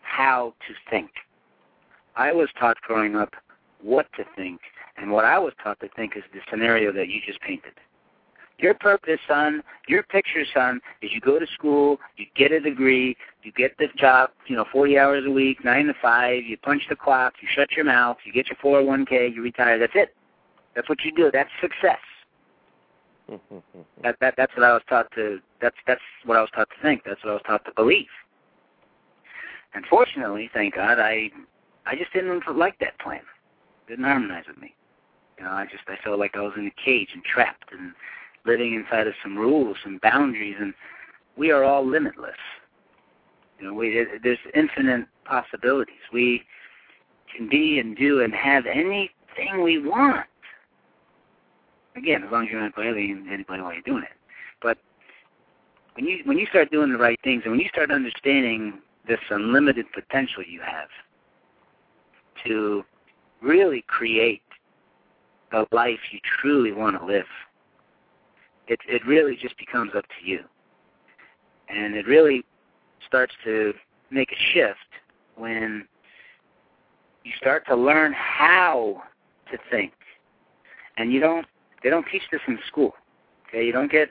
[0.03, 1.11] how to think.
[2.17, 3.35] I was taught growing up
[3.83, 4.61] what to think
[4.97, 7.73] and what I was taught to think is the scenario that you just painted.
[8.59, 13.17] Your purpose, son, your picture, son, is you go to school, you get a degree,
[13.43, 16.83] you get the job, you know, 40 hours a week, 9 to 5, you punch
[16.89, 19.79] the clock, you shut your mouth, you get your 401k, you retire.
[19.79, 20.15] That's it.
[20.75, 21.31] That's what you do.
[21.33, 21.99] That's success.
[24.03, 25.39] that that that's what I was taught to.
[25.61, 27.03] That's that's what I was taught to think.
[27.05, 28.09] That's what I was taught to believe.
[29.75, 31.31] And fortunately, thank God, I
[31.87, 33.21] I just didn't like that plan.
[33.21, 34.75] It didn't harmonize with me.
[35.39, 37.93] You know, I just I felt like I was in a cage and trapped and
[38.45, 40.75] living inside of some rules, some boundaries, and
[41.37, 42.35] we are all limitless.
[43.61, 45.95] You know, we there's infinite possibilities.
[46.13, 46.43] We
[47.37, 50.27] can be and do and have anything we want.
[51.97, 54.17] Again, as long as you're not violating anybody while you're doing it.
[54.63, 54.79] But
[55.95, 59.19] when you when you start doing the right things and when you start understanding this
[59.31, 60.89] unlimited potential you have
[62.47, 62.85] to
[63.43, 64.43] really create
[65.51, 67.27] the life you truly want to live,
[68.69, 70.41] it it really just becomes up to you.
[71.69, 72.45] And it really
[73.07, 73.73] starts to
[74.11, 74.79] make a shift
[75.37, 75.87] when
[77.25, 79.03] you start to learn how
[79.51, 79.93] to think.
[80.97, 81.47] And you don't
[81.83, 82.95] they don't teach this in school.
[83.49, 84.11] Okay, you don't get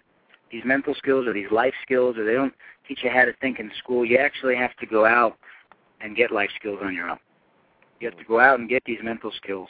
[0.52, 2.54] these mental skills or these life skills or they don't
[2.88, 4.04] teach you how to think in school.
[4.04, 5.38] You actually have to go out
[6.02, 7.20] and get life skills on your own.
[8.00, 9.70] You have to go out and get these mental skills.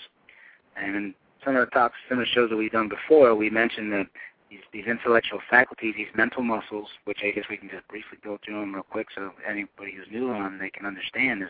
[0.76, 3.50] And in some of the talks, some of the shows that we've done before, we
[3.50, 4.08] mentioned that
[4.50, 8.40] these, these intellectual faculties, these mental muscles, which I guess we can just briefly go
[8.44, 11.50] through them real quick so anybody who's new on they can understand is,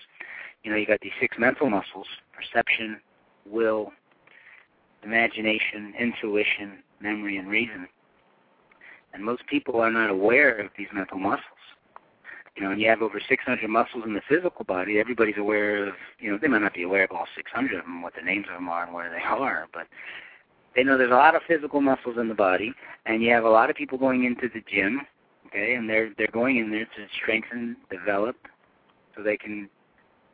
[0.63, 2.99] you know, you got these six mental muscles, perception,
[3.45, 3.93] will,
[5.03, 7.87] imagination, intuition, memory, and reason.
[9.13, 11.43] And most people are not aware of these mental muscles.
[12.55, 14.99] You know, and you have over 600 muscles in the physical body.
[14.99, 18.01] Everybody's aware of, you know, they might not be aware of all 600 of them,
[18.01, 19.87] what the names of them are and where they are, but
[20.75, 22.73] they know there's a lot of physical muscles in the body,
[23.05, 25.01] and you have a lot of people going into the gym,
[25.47, 28.35] okay, and they're they're going in there to strengthen, develop,
[29.15, 29.69] so they can,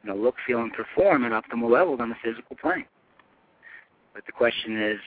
[0.04, 2.86] you know, look, feel, and perform at optimal levels on the physical plane.
[4.13, 5.00] But the question is,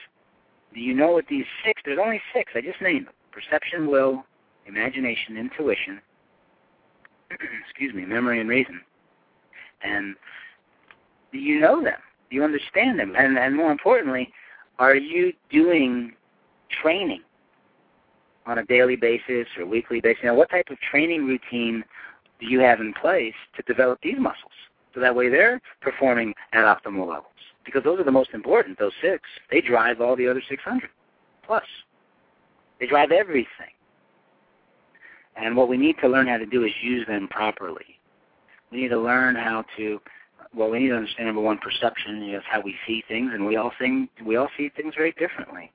[0.73, 1.81] do you know what these six?
[1.85, 2.51] There's only six.
[2.55, 4.25] I just named them: perception, will,
[4.65, 6.01] imagination, intuition.
[7.65, 8.81] excuse me, memory and reason.
[9.83, 10.15] And
[11.31, 11.99] do you know them?
[12.29, 13.13] Do you understand them?
[13.17, 14.31] And and more importantly,
[14.79, 16.13] are you doing
[16.81, 17.21] training
[18.45, 20.23] on a daily basis or weekly basis?
[20.23, 21.83] Now, what type of training routine
[22.39, 24.51] do you have in place to develop these muscles?
[24.95, 27.25] So that way they're performing at optimal levels.
[27.65, 29.21] Because those are the most important, those six.
[29.51, 30.89] They drive all the other 600
[31.45, 31.63] plus.
[32.79, 33.73] They drive everything.
[35.35, 37.99] And what we need to learn how to do is use them properly.
[38.71, 39.99] We need to learn how to
[40.55, 43.55] well, we need to understand number one, perception is how we see things, and we
[43.55, 45.71] all think we all see things very differently.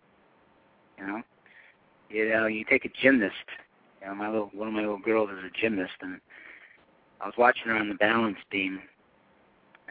[0.98, 1.22] You know,
[2.10, 3.34] you know, you take a gymnast.
[4.00, 6.20] You know, my little one of my little girls is a gymnast, and
[7.20, 8.80] I was watching her on the balance beam,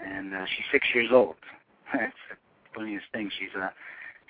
[0.04, 1.36] and uh, she's six years old.
[1.94, 2.36] That's the
[2.76, 3.32] funniest thing.
[3.40, 3.70] She's uh,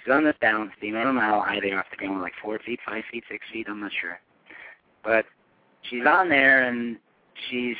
[0.03, 0.95] she's on this balance beam.
[0.95, 3.23] I don't know how high they are off the ground, like four feet, five feet,
[3.29, 3.65] six feet.
[3.67, 4.19] I'm not sure,
[5.03, 5.25] but
[5.81, 6.97] she's on there, and
[7.49, 7.77] she's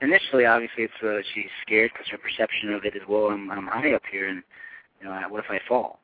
[0.00, 3.66] initially, obviously, it's uh, she's scared because her perception of it is, well, I'm, I'm
[3.66, 4.42] high up here, and
[5.00, 6.00] you know, what if I fall?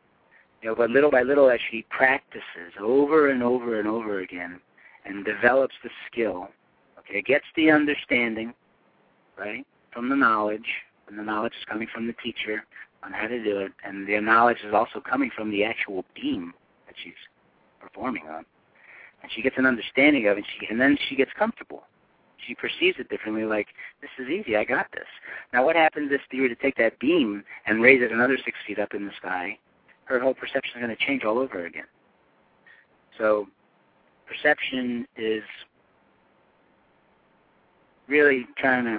[0.63, 4.61] You know, but little by little, as she practices over and over and over again,
[5.05, 6.49] and develops the skill,
[6.99, 8.55] okay, gets the understanding,
[9.39, 10.67] right, from the knowledge,
[11.09, 12.65] and the knowledge is coming from the teacher
[13.03, 16.55] on how to do it, and the knowledge is also coming from the actual beam
[16.87, 17.13] that she's
[17.79, 18.45] performing on,
[19.23, 21.85] and she gets an understanding of it, and, she, and then she gets comfortable
[22.47, 23.69] she perceives it differently, like,
[24.01, 25.07] this is easy, I got this.
[25.53, 28.57] Now what happens if you were to take that beam and raise it another six
[28.67, 29.59] feet up in the sky?
[30.05, 31.87] Her whole perception is going to change all over again.
[33.19, 33.47] So
[34.27, 35.43] perception is
[38.09, 38.99] really trying to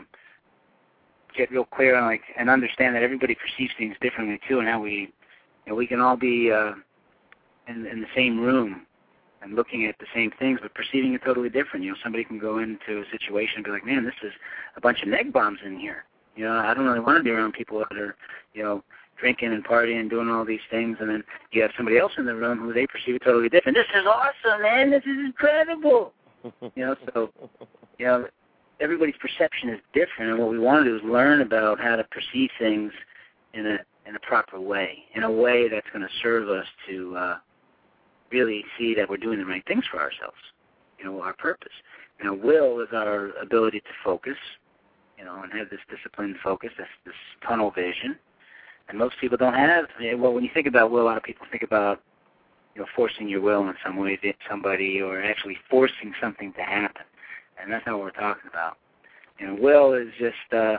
[1.38, 4.80] get real clear on like and understand that everybody perceives things differently too and how
[4.80, 5.12] we
[5.66, 6.72] you know, we can all be uh
[7.68, 8.86] in in the same room
[9.42, 11.86] and looking at the same things but perceiving it totally different.
[11.86, 14.34] You know, somebody can go into a situation and be like, Man, this is
[14.76, 16.06] a bunch of neg bombs in here.
[16.36, 18.16] You know, I don't really want to be around people that are,
[18.54, 18.84] you know,
[19.18, 22.26] drinking and partying and doing all these things and then you have somebody else in
[22.26, 23.78] the room who they perceive it totally different.
[23.78, 26.14] This is awesome, man, this is incredible.
[26.44, 27.30] you know, so
[27.98, 28.28] you know,
[28.80, 32.04] everybody's perception is different and what we want to do is learn about how to
[32.06, 32.92] perceive things
[33.54, 37.16] in a in a proper way, in a way that's going to serve us to
[37.16, 37.38] uh
[38.32, 40.38] really see that we're doing the right things for ourselves.
[41.00, 41.72] You know, our purpose.
[42.24, 44.38] Now, will is our ability to focus,
[45.18, 47.16] you know, and have this disciplined focus, this this
[47.48, 48.18] tunnel vision.
[48.88, 49.86] And most people don't have.
[50.18, 52.02] Well, when you think about will, a lot of people think about,
[52.76, 56.62] you know, forcing your will in some way to somebody, or actually forcing something to
[56.62, 57.04] happen.
[57.62, 58.78] And that's not what we're talking about.
[59.40, 60.78] You know, will is just uh,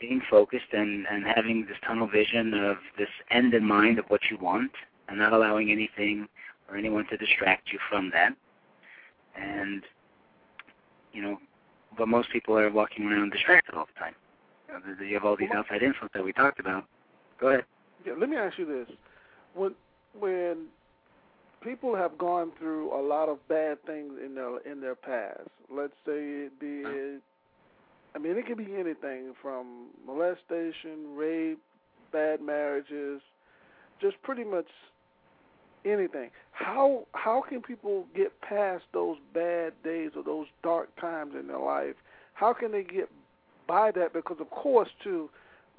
[0.00, 4.22] being focused and and having this tunnel vision of this end in mind of what
[4.30, 4.72] you want,
[5.08, 6.26] and not allowing anything
[6.68, 8.34] or anyone to distract you from that.
[9.36, 9.82] And
[11.12, 11.38] you know,
[11.96, 14.14] but most people are walking around distracted all the time.
[14.68, 16.84] You, know, you have all these outside influence that we talked about.
[17.40, 17.64] Go ahead.
[18.04, 18.96] Yeah, let me ask you this:
[19.54, 19.74] when
[20.18, 20.66] when
[21.62, 25.94] people have gone through a lot of bad things in their in their past, let's
[26.04, 27.18] say it be, uh-huh.
[28.14, 31.58] I mean, it could be anything from molestation, rape,
[32.12, 33.20] bad marriages,
[34.00, 34.68] just pretty much
[35.84, 36.30] anything.
[36.52, 41.58] How how can people get past those bad days or those dark times in their
[41.58, 41.94] life?
[42.34, 43.08] How can they get
[43.66, 44.12] by that?
[44.12, 45.28] Because of course, to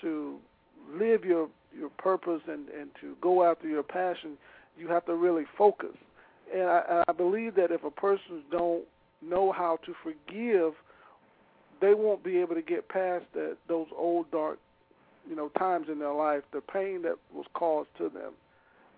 [0.01, 0.37] to
[0.93, 4.37] live your your purpose and and to go after your passion,
[4.77, 5.95] you have to really focus.
[6.53, 8.85] And I, I believe that if a person don't
[9.21, 10.73] know how to forgive,
[11.81, 14.59] they won't be able to get past that those old dark,
[15.29, 18.33] you know, times in their life, the pain that was caused to them.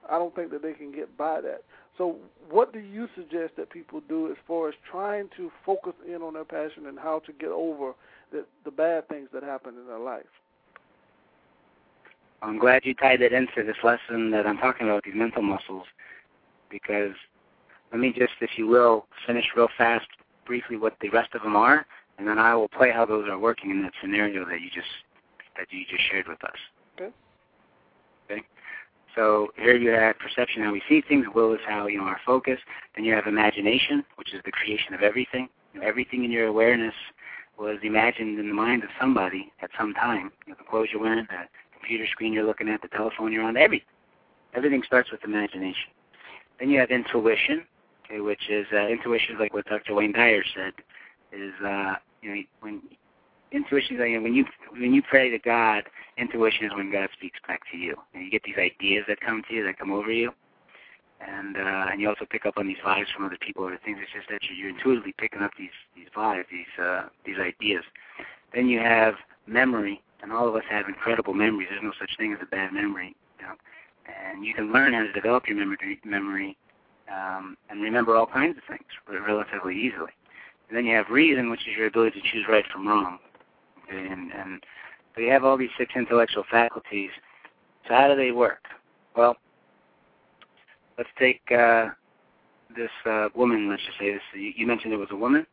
[0.09, 1.63] I don't think that they can get by that.
[1.97, 2.15] So,
[2.49, 6.33] what do you suggest that people do as far as trying to focus in on
[6.33, 7.93] their passion and how to get over
[8.31, 10.23] the, the bad things that happen in their life?
[12.41, 15.83] I'm glad you tied that into this lesson that I'm talking about, these mental muscles,
[16.69, 17.13] because
[17.91, 20.07] let me just, if you will, finish real fast,
[20.45, 21.85] briefly what the rest of them are,
[22.17, 24.87] and then I will play how those are working in that scenario that you just
[25.57, 26.55] that you just shared with us.
[29.15, 31.25] So here you have perception, how we see things.
[31.33, 32.59] Will is how you know our focus.
[32.95, 35.49] Then you have imagination, which is the creation of everything.
[35.73, 36.93] You know, everything in your awareness
[37.57, 40.31] was imagined in the mind of somebody at some time.
[40.45, 43.43] You know, the clothes you're wearing, the computer screen you're looking at, the telephone you're
[43.43, 43.87] on, everything.
[44.53, 45.91] Everything starts with imagination.
[46.59, 47.65] Then you have intuition,
[48.05, 49.93] okay, which is uh, intuition, is like what Dr.
[49.93, 50.73] Wayne Dyer said,
[51.31, 52.81] is uh, you know when
[53.51, 55.83] intuition is like when you when you pray to God,
[56.17, 59.43] intuition is when God speaks back to you, and you get these ideas that come
[59.49, 60.31] to you, that come over you,
[61.19, 63.97] and uh, and you also pick up on these vibes from other people or things.
[64.01, 67.83] It's just that you're, intuitively picking up these these vibes, these uh, these ideas.
[68.53, 69.15] Then you have
[69.47, 71.67] memory, and all of us have incredible memories.
[71.69, 73.53] There's no such thing as a bad memory, you know?
[74.09, 76.57] and you can learn how to develop your memory memory
[77.11, 80.11] um, and remember all kinds of things relatively easily.
[80.67, 83.17] And then you have reason, which is your ability to choose right from wrong.
[83.89, 84.63] And, and
[85.17, 87.09] you have all these six intellectual faculties.
[87.87, 88.63] So how do they work?
[89.15, 89.35] Well,
[90.97, 91.89] let's take uh,
[92.75, 93.69] this uh, woman.
[93.69, 94.21] Let's just say this.
[94.33, 95.45] You, you mentioned it was a woman.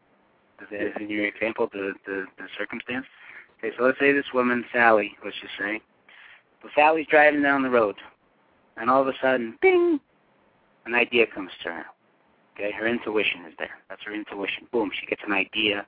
[0.70, 3.04] Is in your example the, the the circumstance?
[3.58, 5.12] Okay, so let's say this woman, Sally.
[5.22, 5.80] Let's just say.
[6.62, 7.96] So Sally's driving down the road,
[8.78, 10.00] and all of a sudden, ding,
[10.86, 11.84] an idea comes to her.
[12.54, 13.76] Okay, her intuition is there.
[13.90, 14.66] That's her intuition.
[14.72, 15.86] Boom, she gets an idea.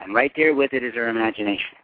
[0.00, 1.76] And right there with it is her imagination.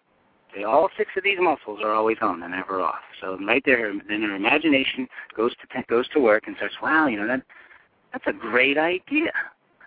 [0.52, 3.00] Okay, all six of these muscles are always on, they're never off.
[3.20, 6.74] So right there, then her imagination goes to goes to work and starts.
[6.82, 7.42] Wow, you know that
[8.12, 9.32] that's a great idea.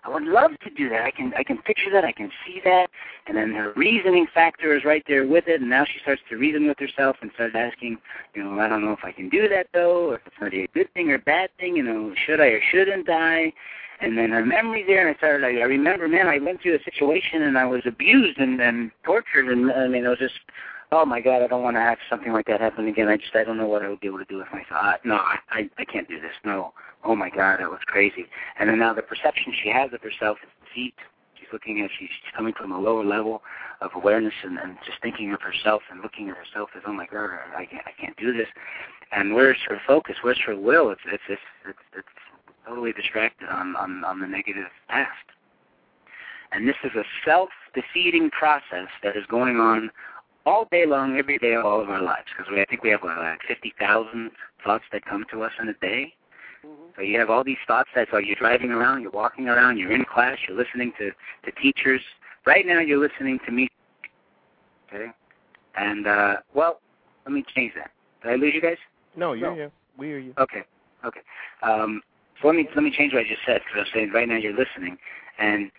[0.05, 1.03] I would love to do that.
[1.03, 2.03] I can I can picture that.
[2.03, 2.87] I can see that.
[3.27, 5.61] And then her reasoning factor is right there with it.
[5.61, 7.97] And now she starts to reason with herself and starts asking,
[8.33, 10.51] you know, I don't know if I can do that though, or if it's going
[10.51, 11.77] to be a good thing or a bad thing.
[11.77, 13.53] You know, should I or shouldn't I?
[14.03, 15.45] And then her memory there, and I started.
[15.45, 18.91] I, I remember, man, I went through a situation and I was abused and and
[19.05, 20.35] tortured, and I mean, it was just
[20.91, 23.07] oh my god, I don't want to have something like that happen again.
[23.07, 24.99] I just I don't know what I would be able to do with myself.
[25.05, 26.33] No, I I, I can't do this.
[26.43, 26.73] No.
[27.03, 28.25] Oh my god, that was crazy.
[28.59, 30.95] And then now the perception she has of herself is defeat.
[31.35, 33.41] She's looking at she's, coming from a lower level
[33.81, 37.07] of awareness and, and just thinking of herself and looking at herself as oh my
[37.07, 38.47] god, I can't I can't do this.
[39.11, 40.17] And where's her focus?
[40.21, 40.91] Where's her will?
[40.91, 42.07] It's it's it's it's, it's
[42.67, 45.09] totally distracted on, on on the negative past.
[46.51, 49.89] And this is a self-defeating process that is going on
[50.45, 52.27] all day long, every day of all of our lives.
[52.37, 54.31] Because I think we have like 50,000
[54.63, 56.13] thoughts that come to us in a day.
[56.65, 56.83] Mm-hmm.
[56.95, 59.91] So you have all these thoughts that so you're driving around, you're walking around, you're
[59.91, 61.11] in class, you're listening to,
[61.45, 62.01] to teachers.
[62.45, 63.67] Right now you're listening to me.
[64.93, 65.07] Okay?
[65.75, 66.81] And, uh, well,
[67.25, 67.91] let me change that.
[68.21, 68.77] Did I lose you guys?
[69.17, 69.55] No, you're no.
[69.55, 69.71] here.
[69.97, 70.33] We hear you.
[70.37, 70.63] Okay.
[71.03, 71.21] Okay.
[71.63, 72.01] Um,
[72.43, 74.27] so let me let me change what I just said because I was saying right
[74.27, 74.99] now you're listening,
[75.39, 75.71] and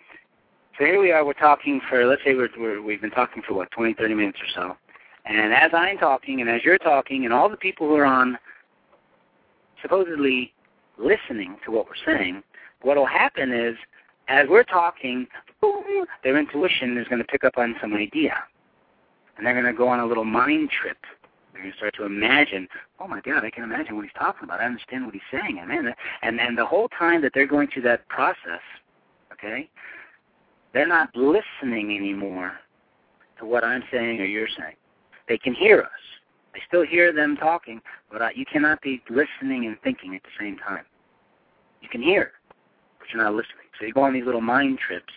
[0.78, 3.54] so here we are, we're talking for, let's say we're, we're, we've been talking for
[3.54, 4.76] what, 20, 30 minutes or so.
[5.24, 8.36] And as I'm talking and as you're talking and all the people who are on
[9.80, 10.52] supposedly
[10.98, 12.42] listening to what we're saying,
[12.82, 13.76] what will happen is
[14.26, 15.28] as we're talking,
[15.60, 15.84] boom,
[16.24, 18.34] their intuition is going to pick up on some idea.
[19.36, 20.98] And they're going to go on a little mind trip.
[21.64, 22.68] Going to start to imagine,
[23.00, 24.60] oh my God, I can imagine what he's talking about.
[24.60, 25.56] I understand what he's saying.
[25.58, 28.60] And, man, and, and the whole time that they're going through that process,
[29.32, 29.70] okay,
[30.74, 32.52] they're not listening anymore
[33.38, 34.76] to what I'm saying or you're saying.
[35.26, 35.88] They can hear us.
[36.54, 37.80] I still hear them talking,
[38.12, 40.84] but I, you cannot be listening and thinking at the same time.
[41.80, 42.32] You can hear,
[42.98, 43.68] but you're not listening.
[43.80, 45.14] So you go on these little mind trips,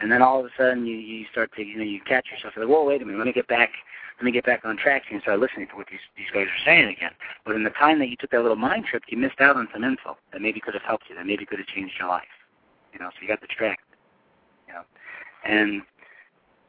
[0.00, 2.52] and then all of a sudden you you start to you know you catch yourself.
[2.54, 3.70] You're like, whoa, wait a minute, let me get back.
[4.18, 6.64] Let me get back on track and start listening to what these these guys are
[6.64, 7.12] saying again.
[7.44, 9.68] But in the time that you took that little mind trip, you missed out on
[9.72, 12.24] some info that maybe could have helped you, that maybe could have changed your life.
[12.94, 13.84] You know, so you got distracted.
[14.66, 14.82] You know,
[15.44, 15.82] and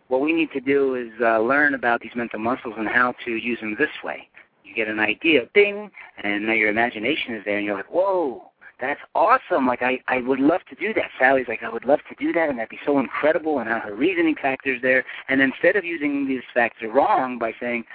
[0.09, 3.31] what we need to do is uh, learn about these mental muscles and how to
[3.31, 4.29] use them this way.
[4.63, 5.89] You get an idea, ding,
[6.23, 9.65] and now your imagination is there, and you're like, whoa, that's awesome.
[9.65, 11.09] Like, I, I would love to do that.
[11.19, 13.79] Sally's like, I would love to do that, and that'd be so incredible, and now
[13.79, 15.03] her reasoning factor's there.
[15.29, 17.85] And instead of using these factors wrong by saying,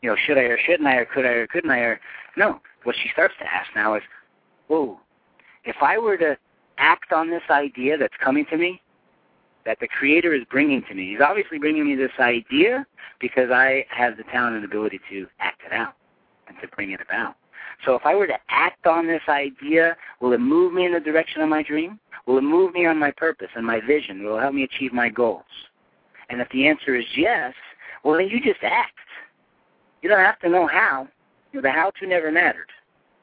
[0.00, 2.00] you know, should I or shouldn't I, or could I or couldn't I, or
[2.36, 4.02] no, what she starts to ask now is,
[4.68, 5.00] whoa,
[5.64, 6.36] if I were to
[6.78, 8.80] act on this idea that's coming to me,
[9.66, 11.10] that the Creator is bringing to me.
[11.10, 12.86] He's obviously bringing me this idea
[13.20, 15.94] because I have the talent and ability to act it out
[16.46, 17.34] and to bring it about.
[17.84, 21.00] So if I were to act on this idea, will it move me in the
[21.00, 21.98] direction of my dream?
[22.26, 24.24] Will it move me on my purpose and my vision?
[24.24, 25.44] Will it help me achieve my goals?
[26.28, 27.54] And if the answer is yes,
[28.04, 28.92] well then you just act.
[30.02, 31.08] You don't have to know how.
[31.52, 32.68] You know, the how to never mattered.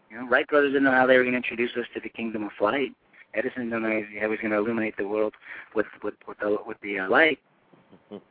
[0.10, 2.10] You know, Wright brothers didn't know how they were going to introduce us to the
[2.10, 2.91] kingdom of flight.
[3.36, 5.34] Edison didn't know how he was going to illuminate the world
[5.76, 7.39] with with with the with the uh, light.
[8.12, 8.22] you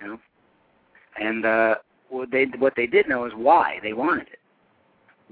[0.00, 0.18] know,
[1.20, 1.74] and uh,
[2.08, 4.38] what they what they did know is why they wanted it.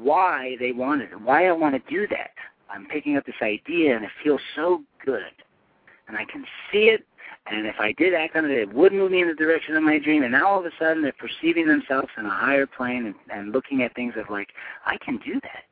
[0.03, 1.11] Why they want it.
[1.21, 2.31] Why I want to do that.
[2.71, 5.33] I'm picking up this idea and it feels so good,
[6.09, 7.05] and I can see it.
[7.47, 9.83] And if I did act on it, it would move me in the direction of
[9.83, 10.23] my dream.
[10.23, 13.53] And now all of a sudden, they're perceiving themselves in a higher plane and, and
[13.53, 14.51] looking at things of like,
[14.87, 15.65] I can do that.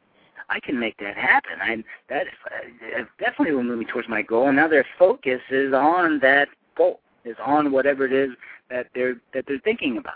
[0.49, 1.53] I can make that happen.
[1.61, 4.49] I that uh, definitely will move me towards my goal.
[4.49, 8.31] And now their focus is on that goal, is on whatever it is
[8.70, 10.14] that they're that they're thinking about,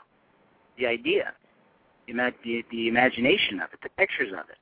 [0.78, 1.34] the idea,
[2.06, 4.58] the the, the imagination of it, the pictures of it.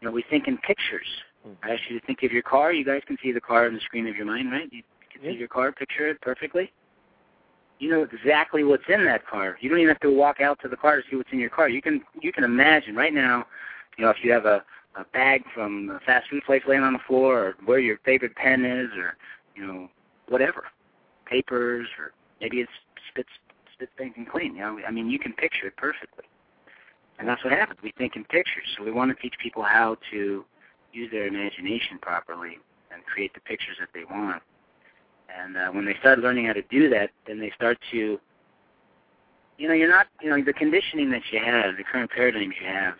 [0.00, 1.06] You know, we think in pictures.
[1.46, 1.64] Mm-hmm.
[1.64, 2.72] I ask you to think of your car.
[2.72, 4.68] You guys can see the car on the screen of your mind, right?
[4.72, 4.82] You
[5.12, 5.32] can yeah.
[5.32, 6.72] see your car, picture it perfectly.
[7.78, 9.56] You know exactly what's in that car.
[9.60, 11.50] You don't even have to walk out to the car to see what's in your
[11.50, 11.68] car.
[11.68, 13.46] You can you can imagine right now.
[13.98, 14.64] You know, if you have a
[14.96, 18.36] a bag from a fast food place laying on the floor, or where your favorite
[18.36, 19.16] pen is, or
[19.56, 19.88] you know
[20.28, 20.64] whatever,
[21.26, 22.72] papers, or maybe it's
[23.08, 23.28] spits
[23.74, 24.54] spit stinking clean.
[24.54, 26.24] You know, I mean, you can picture it perfectly,
[27.22, 27.78] and that's what happens.
[27.84, 30.44] We think in pictures, so we want to teach people how to
[30.92, 32.58] use their imagination properly
[32.92, 34.42] and create the pictures that they want.
[35.32, 38.18] And uh, when they start learning how to do that, then they start to,
[39.56, 42.66] you know, you're not, you know, the conditioning that you have, the current paradigms you
[42.66, 42.94] have,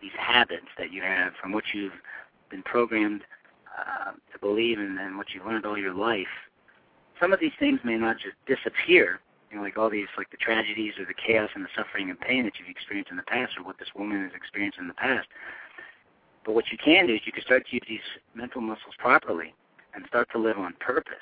[0.00, 1.92] these habits that you have from what you've
[2.50, 3.20] been programmed
[3.78, 6.26] uh, to believe in and what you've learned all your life,
[7.20, 9.20] some of these things may not just disappear.
[9.50, 12.18] You know, like all these, like the tragedies or the chaos and the suffering and
[12.18, 14.94] pain that you've experienced in the past, or what this woman has experienced in the
[14.94, 15.28] past.
[16.44, 18.00] But what you can do is you can start to use these
[18.34, 19.54] mental muscles properly
[19.94, 21.14] and start to live on purpose.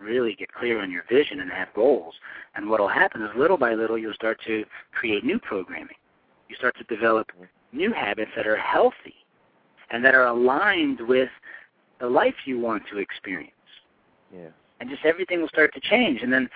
[0.00, 2.14] Really get clear on your vision and have goals.
[2.54, 5.96] And what will happen is little by little you'll start to create new programming.
[6.48, 7.32] You start to develop
[7.72, 9.16] new habits that are healthy
[9.90, 11.30] and that are aligned with
[11.98, 13.52] the life you want to experience.
[14.32, 14.48] Yeah.
[14.80, 16.22] And just everything will start to change.
[16.22, 16.48] And then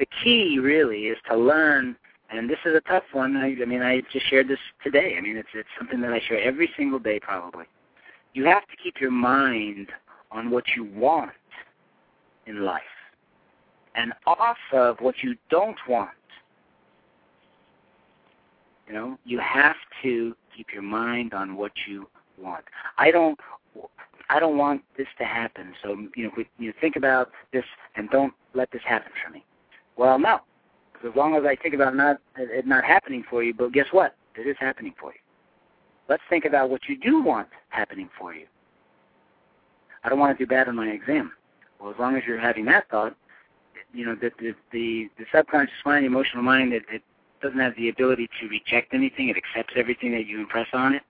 [0.00, 1.94] the key really is to learn
[2.32, 3.36] and this is a tough one.
[3.36, 5.16] I, I mean, I just shared this today.
[5.18, 7.64] I mean, it's it's something that I share every single day probably.
[8.34, 9.88] You have to keep your mind
[10.30, 11.32] on what you want
[12.46, 12.82] in life
[13.96, 16.10] and off of what you don't want.
[18.86, 22.08] You know, you have to keep your mind on what you
[22.40, 22.64] want.
[22.96, 23.38] I don't
[24.28, 25.72] I don't want this to happen.
[25.82, 27.64] So you know, you think about this
[27.96, 29.44] and don't let this happen for me.
[29.96, 30.40] Well, no,
[30.92, 33.86] because as long as I think about not it not happening for you, but guess
[33.90, 34.14] what?
[34.36, 35.18] It is happening for you.
[36.08, 38.46] Let's think about what you do want happening for you.
[40.02, 41.32] I don't want to do bad on my exam.
[41.80, 43.14] Well, as long as you're having that thought,
[43.92, 47.02] you know, the the the, the subconscious mind, the emotional mind, it, it
[47.42, 49.28] doesn't have the ability to reject anything.
[49.28, 51.02] It accepts everything that you impress on it.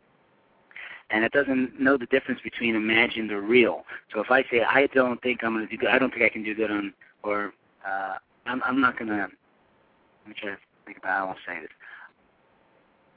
[1.11, 3.85] And it doesn't know the difference between imagined or real.
[4.15, 6.23] So if I say I don't think I'm going to do good, I don't think
[6.23, 6.93] I can do good on,
[7.25, 7.53] or
[7.85, 8.15] uh,
[8.47, 9.15] I'm, I'm not to.
[9.15, 9.31] Let
[10.27, 11.71] me try to think about how I'll say this.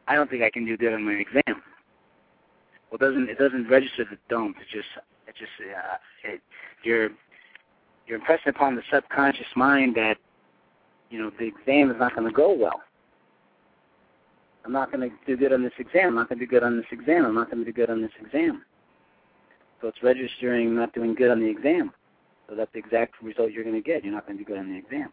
[0.07, 1.43] I don't think I can do good on my exam.
[1.47, 4.55] Well, it doesn't it doesn't register the don't.
[4.57, 4.87] It just
[5.27, 6.41] it just uh, it,
[6.83, 7.09] you're
[8.05, 10.17] you're impressing upon the subconscious mind that
[11.09, 12.81] you know the exam is not going to go well.
[14.65, 16.09] I'm not going to do good on this exam.
[16.09, 17.25] I'm not going to do good on this exam.
[17.25, 18.63] I'm not going to do good on this exam.
[19.81, 21.91] So it's registering not doing good on the exam.
[22.49, 24.03] So that's the exact result you're going to get.
[24.03, 25.11] You're not going to do good on the exam.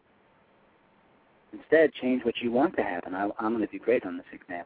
[1.52, 3.14] Instead, change what you want to happen.
[3.14, 4.64] I, I'm going to do great on this exam.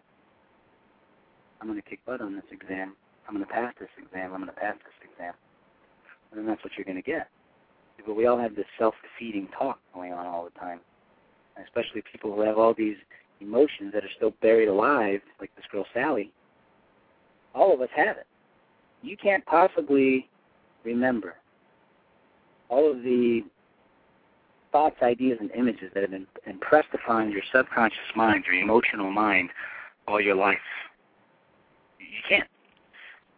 [1.61, 2.95] I'm going to kick butt on this exam.
[3.27, 4.33] I'm going to pass this exam.
[4.35, 5.33] I'm going to pass this exam.
[6.31, 7.29] And then that's what you're going to get.
[8.05, 10.81] But we all have this self-defeating talk going on all the time,
[11.63, 12.97] especially people who have all these
[13.41, 16.33] emotions that are still buried alive, like this girl Sally.
[17.55, 18.27] All of us have it.
[19.01, 20.29] You can't possibly
[20.85, 21.37] remember
[22.75, 23.45] all of the
[24.73, 29.51] thoughts, ideas, and images that have been impressed upon your subconscious mind, your emotional mind,
[30.09, 30.59] all your life.
[32.01, 32.49] You can't.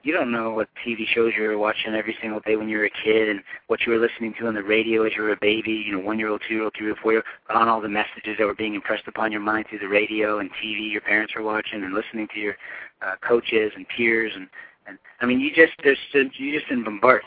[0.03, 2.85] You don't know what TV shows you were watching every single day when you were
[2.87, 5.37] a kid and what you were listening to on the radio as you were a
[5.41, 7.61] baby, you know, one year old, two year old, three year old, four year old,
[7.61, 10.49] on all the messages that were being impressed upon your mind through the radio and
[10.53, 12.57] TV your parents were watching and listening to your
[13.03, 14.49] uh, coaches and peers and,
[14.87, 17.27] and I mean you just there's you just been bombarded.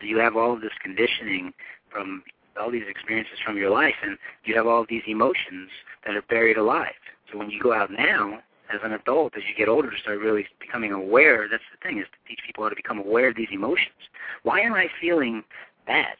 [0.00, 1.52] You have all of this conditioning
[1.90, 2.22] from
[2.60, 5.70] all these experiences from your life and you have all of these emotions
[6.06, 6.92] that are buried alive.
[7.30, 8.40] So when you go out now
[8.72, 11.48] as an adult, as you get older, to start really becoming aware.
[11.50, 13.94] That's the thing is to teach people how to become aware of these emotions.
[14.42, 15.42] Why am I feeling
[15.86, 16.16] bad?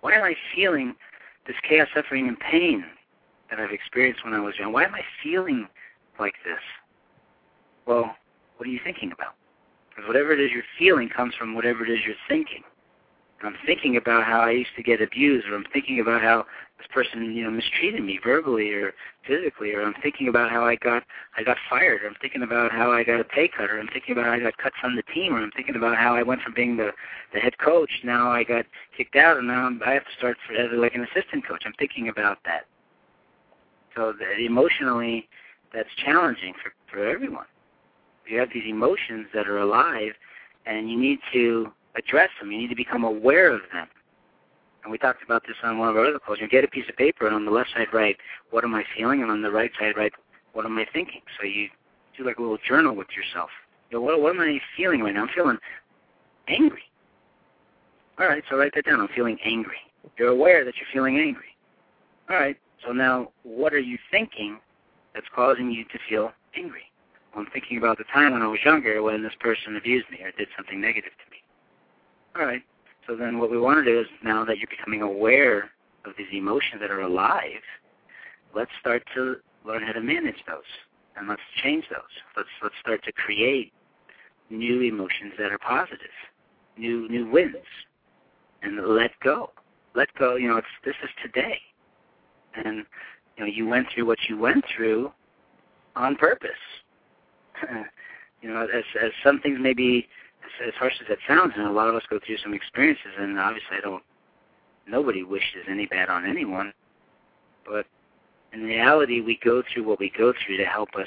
[0.00, 0.94] Why am I feeling
[1.46, 2.84] this chaos, suffering, and pain
[3.50, 4.72] that I've experienced when I was young?
[4.72, 5.68] Why am I feeling
[6.18, 6.60] like this?
[7.86, 8.14] Well,
[8.56, 9.34] what are you thinking about?
[9.90, 12.62] Because whatever it is you're feeling comes from whatever it is you're thinking.
[13.42, 16.46] I'm thinking about how I used to get abused, or I'm thinking about how
[16.78, 18.92] this person, you know, mistreated me verbally or
[19.26, 21.04] physically, or I'm thinking about how I got
[21.36, 23.88] I got fired, or I'm thinking about how I got a pay cut, or I'm
[23.88, 26.22] thinking about how I got cut from the team, or I'm thinking about how I
[26.22, 26.90] went from being the
[27.32, 28.66] the head coach, now I got
[28.96, 31.62] kicked out, and now I have to start for, as like an assistant coach.
[31.64, 32.66] I'm thinking about that.
[33.96, 35.28] So the, emotionally,
[35.72, 37.46] that's challenging for for everyone.
[38.26, 40.12] You have these emotions that are alive,
[40.66, 42.50] and you need to address them.
[42.52, 43.88] You need to become aware of them.
[44.82, 46.38] And we talked about this on one of our other calls.
[46.40, 48.16] You get a piece of paper, and on the left side write,
[48.50, 49.22] what am I feeling?
[49.22, 50.12] And on the right side write,
[50.52, 51.22] what am I thinking?
[51.38, 51.68] So you
[52.16, 53.50] do like a little journal with yourself.
[53.90, 55.22] You know, what, what am I feeling right now?
[55.22, 55.58] I'm feeling
[56.48, 56.82] angry.
[58.18, 59.00] All right, so write that down.
[59.00, 59.78] I'm feeling angry.
[60.18, 61.56] You're aware that you're feeling angry.
[62.28, 64.58] All right, so now what are you thinking
[65.14, 66.82] that's causing you to feel angry?
[67.34, 70.18] Well, I'm thinking about the time when I was younger when this person abused me
[70.22, 71.31] or did something negative to me.
[72.36, 72.62] All right.
[73.06, 75.70] So then what we want to do is now that you're becoming aware
[76.04, 77.62] of these emotions that are alive,
[78.54, 80.62] let's start to learn how to manage those.
[81.16, 82.00] And let's change those.
[82.36, 83.72] Let's let's start to create
[84.48, 85.98] new emotions that are positive,
[86.78, 87.56] new new wins.
[88.62, 89.50] And let go.
[89.94, 91.58] Let go, you know, it's this is today.
[92.54, 92.86] And
[93.36, 95.12] you know, you went through what you went through
[95.96, 96.50] on purpose.
[98.40, 100.08] you know, as as some things may be
[100.66, 103.38] as harsh as that sounds, and a lot of us go through some experiences, and
[103.38, 104.02] obviously I don't.
[104.86, 106.72] Nobody wishes any bad on anyone,
[107.64, 107.86] but
[108.52, 111.06] in reality, we go through what we go through to help us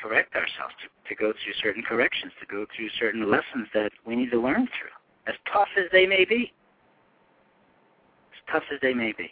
[0.00, 4.16] correct ourselves, to, to go through certain corrections, to go through certain lessons that we
[4.16, 4.94] need to learn through,
[5.26, 6.52] as tough as they may be.
[8.32, 9.30] As tough as they may be.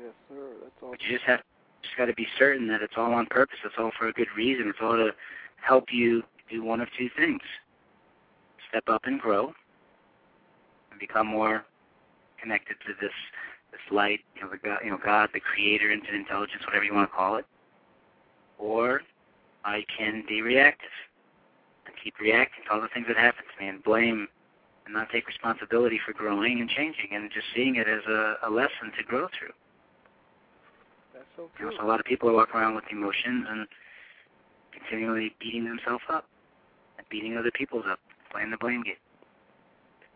[0.00, 0.48] Yes, sir.
[0.62, 0.90] That's all.
[0.90, 1.40] But you just have
[1.82, 3.58] just got to be certain that it's all on purpose.
[3.64, 4.68] It's all for a good reason.
[4.68, 5.10] It's all to
[5.62, 7.40] help you do one of two things
[8.68, 9.52] step up and grow
[10.90, 11.64] and become more
[12.40, 13.12] connected to this
[13.72, 16.94] this light, you know, the God, you know, God, the Creator, infinite intelligence, whatever you
[16.94, 17.44] want to call it,
[18.58, 19.02] or
[19.64, 20.88] I can be reactive
[21.86, 24.28] and keep reacting to all the things that happen to me and blame
[24.84, 28.50] and not take responsibility for growing and changing and just seeing it as a, a
[28.50, 29.52] lesson to grow through.
[31.12, 33.66] That's so You know, so a lot of people are walking around with emotions and
[34.72, 36.26] continually beating themselves up
[36.98, 37.98] and beating other people's up
[38.36, 38.94] playing the blame game.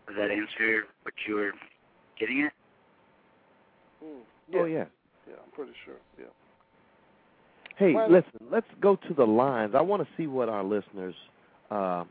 [0.06, 1.52] Does that answer what you were
[2.18, 2.52] getting at?
[4.04, 4.20] Mm.
[4.54, 4.84] Oh yeah.
[5.28, 5.94] Yeah, I'm pretty sure.
[6.18, 6.26] Yeah.
[7.76, 8.10] Hey, Why not?
[8.10, 8.46] listen.
[8.50, 9.74] Let's go to the lines.
[9.74, 11.14] I want to see what our listeners
[11.70, 12.04] uh,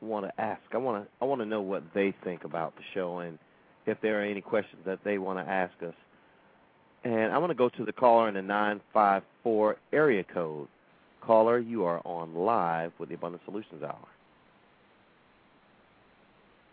[0.00, 0.62] want to ask.
[0.72, 1.10] I want to.
[1.20, 3.38] I want to know what they think about the show and
[3.86, 5.94] if there are any questions that they want to ask us.
[7.02, 10.68] And I want to go to the caller in the nine five four area code.
[11.22, 14.06] Caller, you are on live with the Abundant Solutions Hour.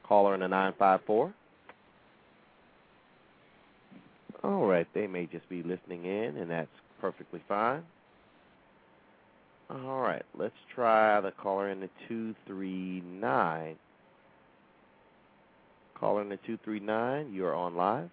[0.07, 1.33] Caller in the 954.
[4.43, 6.69] All right, they may just be listening in, and that's
[7.01, 7.83] perfectly fine.
[9.69, 13.75] All right, let's try the caller in the 239.
[15.99, 18.09] Caller in the 239, you're on live.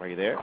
[0.00, 0.38] Are you there?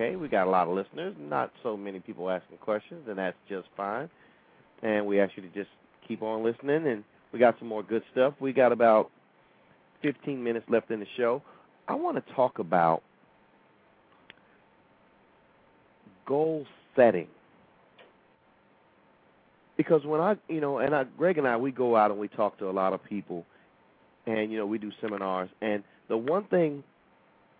[0.00, 3.36] Okay, we got a lot of listeners, not so many people asking questions, and that's
[3.48, 4.08] just fine.
[4.80, 5.70] And we ask you to just
[6.06, 8.34] keep on listening, and we got some more good stuff.
[8.38, 9.10] We got about
[10.02, 11.42] 15 minutes left in the show.
[11.88, 13.02] I want to talk about
[16.26, 17.26] goal setting.
[19.76, 22.28] Because when I, you know, and I, Greg and I, we go out and we
[22.28, 23.44] talk to a lot of people,
[24.26, 26.84] and you know, we do seminars, and the one thing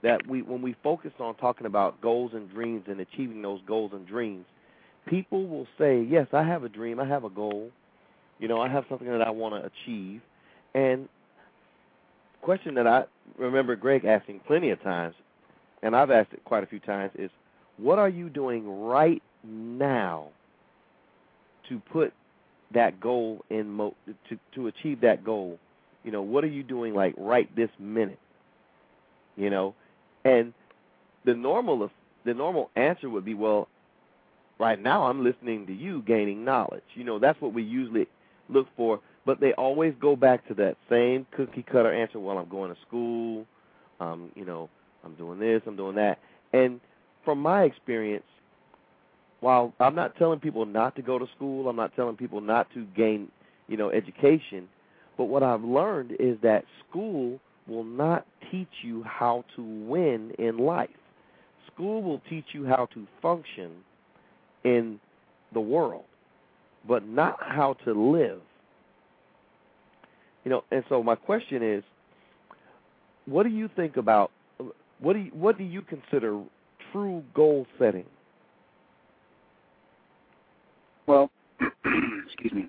[0.03, 3.93] that we, when we focus on talking about goals and dreams and achieving those goals
[3.95, 4.47] and dreams,
[5.07, 7.71] people will say, "Yes, I have a dream, I have a goal,
[8.39, 10.21] you know, I have something that I want to achieve,"
[10.75, 11.09] and
[12.43, 13.05] question that I
[13.37, 15.15] remember Greg asking plenty of times,
[15.83, 17.31] and I've asked it quite a few times, is
[17.77, 20.29] what are you doing right now
[21.69, 22.13] to put
[22.73, 23.95] that goal in mo-
[24.29, 25.59] to to achieve that goal?
[26.05, 28.19] You know, what are you doing like right this minute?
[29.37, 29.75] You know,
[30.29, 30.53] and
[31.25, 31.91] the normal
[32.25, 33.69] the normal answer would be, well,
[34.59, 36.83] right now I'm listening to you, gaining knowledge.
[36.95, 38.07] You know, that's what we usually
[38.49, 39.01] look for.
[39.25, 42.19] But they always go back to that same cookie cutter answer.
[42.19, 43.47] Well, I'm going to school.
[44.01, 44.69] Um, you know,
[45.05, 46.19] I'm doing this, I'm doing that.
[46.53, 46.81] And
[47.25, 48.25] from my experience,
[49.41, 52.73] while I'm not telling people not to go to school, I'm not telling people not
[52.75, 53.29] to gain,
[53.69, 54.69] you know, education,
[55.17, 60.59] but what I've learned is that school will not teach you how to win in
[60.59, 60.89] life.
[61.73, 63.71] School will teach you how to function
[64.65, 64.99] in
[65.53, 66.05] the world,
[66.87, 68.41] but not how to live.
[70.45, 71.85] You know, and so my question is,
[73.27, 74.31] what do you think about
[75.01, 76.43] what do you, what do you consider
[76.93, 78.07] true goal setting?
[81.07, 81.31] Well,
[82.27, 82.67] excuse me.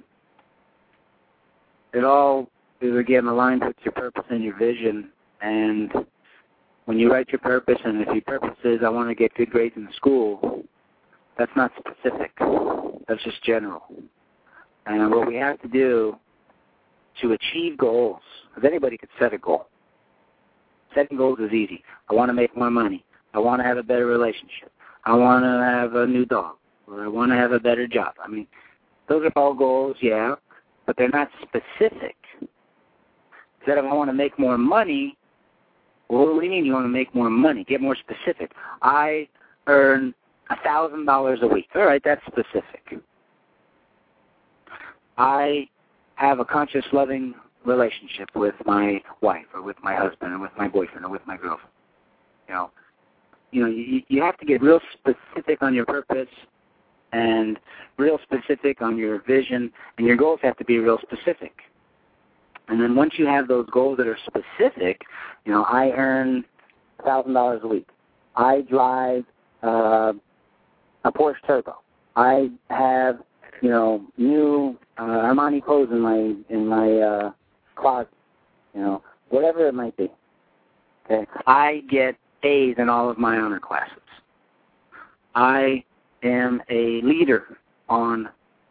[1.94, 2.48] It all
[2.82, 5.10] is again aligned with your purpose and your vision.
[5.42, 5.92] And
[6.86, 9.50] when you write your purpose, and if your purpose is I want to get good
[9.50, 10.64] grades in school,
[11.38, 12.32] that's not specific.
[13.08, 13.84] That's just general.
[14.86, 16.16] And what we have to do
[17.22, 19.68] to achieve goals, because anybody could set a goal.
[20.96, 21.84] Setting goals is easy.
[22.10, 23.06] I want to make more money.
[23.34, 24.72] I want to have a better relationship.
[25.06, 26.56] I want to have a new dog.
[26.88, 28.14] Or I want to have a better job.
[28.24, 28.48] I mean,
[29.08, 30.36] those are all goals, yeah,
[30.86, 32.16] but they're not specific.
[33.68, 35.16] Of I want to make more money,
[36.10, 37.64] well, what do you mean you want to make more money?
[37.64, 38.52] Get more specific.
[38.82, 39.28] I
[39.68, 40.14] earn
[40.50, 41.68] a thousand dollars a week.
[41.76, 43.00] All right, that's specific.
[45.18, 45.68] I
[46.16, 47.36] have a conscious, loving
[47.66, 51.38] relationship with my wife, or with my husband, or with my boyfriend, or with my
[51.38, 51.72] girlfriend.
[52.48, 52.72] You know,
[53.52, 56.28] you know, you, you have to get real specific on your purpose,
[57.12, 57.60] and
[57.98, 61.54] real specific on your vision, and your goals have to be real specific.
[62.70, 65.02] And then once you have those goals that are specific,
[65.46, 66.46] you know, I earn
[67.04, 67.88] thousand dollars a week.
[68.36, 69.26] I drive
[69.64, 70.14] uh,
[71.04, 71.78] a Porsche Turbo.
[72.16, 73.20] I have,
[73.62, 77.32] you know, new uh, Armani clothes in my in my uh,
[77.76, 78.14] closet.
[78.74, 80.12] You know, whatever it might be.
[81.06, 83.98] Okay, I get A's in all of my honor classes.
[85.34, 85.84] I
[86.24, 87.58] am a leader
[87.88, 88.30] on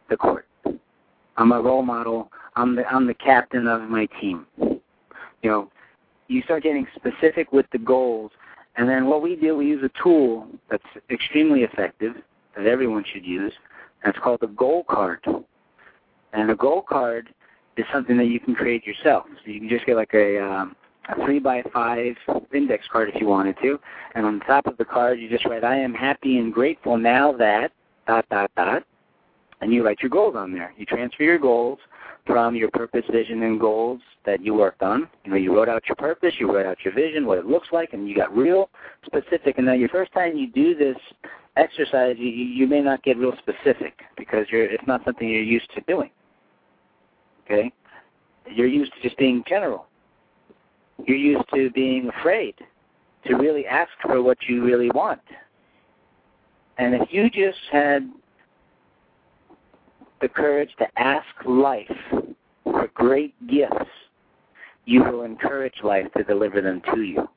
[0.09, 0.47] the court.
[1.37, 2.31] I'm a role model.
[2.59, 4.45] I'm the I'm the captain of my team.
[4.59, 5.71] You know,
[6.27, 8.31] you start getting specific with the goals,
[8.75, 12.15] and then what we do, we use a tool that's extremely effective
[12.57, 13.53] that everyone should use.
[14.03, 15.25] And it's called the goal card.
[16.33, 17.29] And a goal card
[17.77, 19.25] is something that you can create yourself.
[19.43, 20.75] So you can just get like a um,
[21.07, 22.17] a three by five
[22.53, 23.79] index card if you wanted to,
[24.15, 26.97] and on the top of the card you just write, "I am happy and grateful
[26.97, 27.71] now that
[28.05, 28.83] dot dot dot,"
[29.61, 30.73] and you write your goals on there.
[30.77, 31.79] You transfer your goals
[32.29, 35.09] from your purpose, vision, and goals that you worked on.
[35.25, 37.69] You know, you wrote out your purpose, you wrote out your vision, what it looks
[37.71, 38.69] like, and you got real
[39.03, 39.57] specific.
[39.57, 40.95] And then your first time you do this
[41.57, 45.69] exercise, you, you may not get real specific because you're it's not something you're used
[45.73, 46.11] to doing.
[47.45, 47.73] Okay,
[48.53, 49.87] you're used to just being general.
[51.07, 52.53] You're used to being afraid
[53.25, 55.21] to really ask for what you really want.
[56.77, 58.07] And if you just had
[60.21, 61.87] the courage to ask life
[62.63, 63.89] for great gifts,
[64.85, 67.27] you will encourage life to deliver them to you.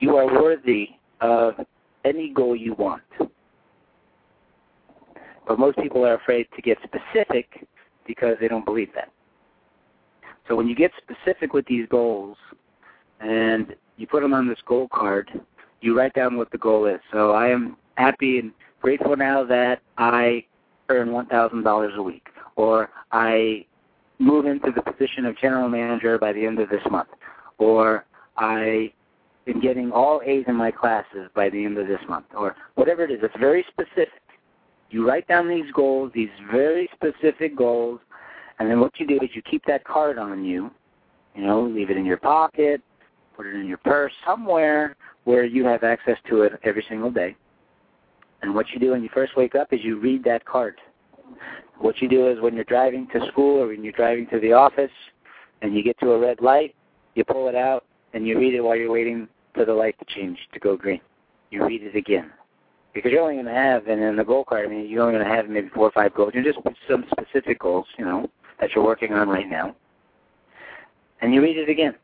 [0.00, 0.88] You are worthy
[1.20, 1.54] of
[2.04, 3.02] any goal you want.
[5.46, 7.66] But most people are afraid to get specific
[8.06, 9.10] because they don't believe that.
[10.48, 12.36] So when you get specific with these goals
[13.20, 15.30] and you put them on this goal card,
[15.80, 17.00] you write down what the goal is.
[17.12, 20.44] So I am happy and grateful now that I
[20.88, 23.66] earn $1,000 a week, or I
[24.18, 27.08] move into the position of general manager by the end of this month,
[27.58, 28.04] or
[28.36, 28.92] I
[29.46, 33.04] am getting all A's in my classes by the end of this month, or whatever
[33.04, 33.20] it is.
[33.22, 34.22] It's very specific.
[34.90, 38.00] You write down these goals, these very specific goals,
[38.58, 40.70] and then what you do is you keep that card on you,
[41.34, 42.80] you know, leave it in your pocket,
[43.36, 47.36] put it in your purse, somewhere where you have access to it every single day.
[48.42, 50.76] And what you do when you first wake up is you read that card.
[51.78, 54.52] What you do is when you're driving to school or when you're driving to the
[54.52, 54.90] office
[55.62, 56.74] and you get to a red light,
[57.14, 57.84] you pull it out
[58.14, 61.00] and you read it while you're waiting for the light to change to go green.
[61.50, 62.30] You read it again.
[62.94, 65.14] Because you're only going to have, and in the goal card, I mean, you're only
[65.14, 66.32] going to have maybe four or five goals.
[66.32, 66.58] You're just
[66.88, 69.76] some specific goals, you know, that you're working on right now.
[71.20, 71.94] And you read it again.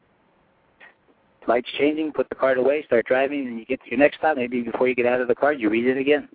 [1.48, 4.36] Lights changing, put the card away, start driving, and you get to your next stop.
[4.36, 6.28] Maybe before you get out of the car, you read it again.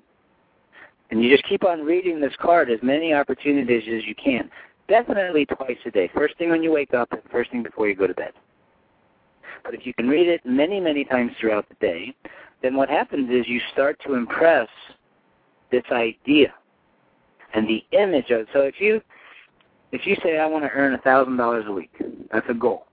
[1.09, 4.49] And you just keep on reading this card as many opportunities as you can.
[4.89, 6.09] Definitely twice a day.
[6.13, 8.33] First thing when you wake up and first thing before you go to bed.
[9.63, 12.15] But if you can read it many, many times throughout the day,
[12.61, 14.69] then what happens is you start to impress
[15.71, 16.53] this idea
[17.53, 18.47] and the image of it.
[18.53, 19.01] So if you
[19.91, 21.91] if you say I want to earn a thousand dollars a week,
[22.31, 22.87] that's a goal.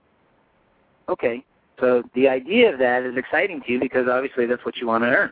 [1.09, 1.43] Okay.
[1.79, 5.03] So the idea of that is exciting to you because obviously that's what you want
[5.03, 5.31] to earn.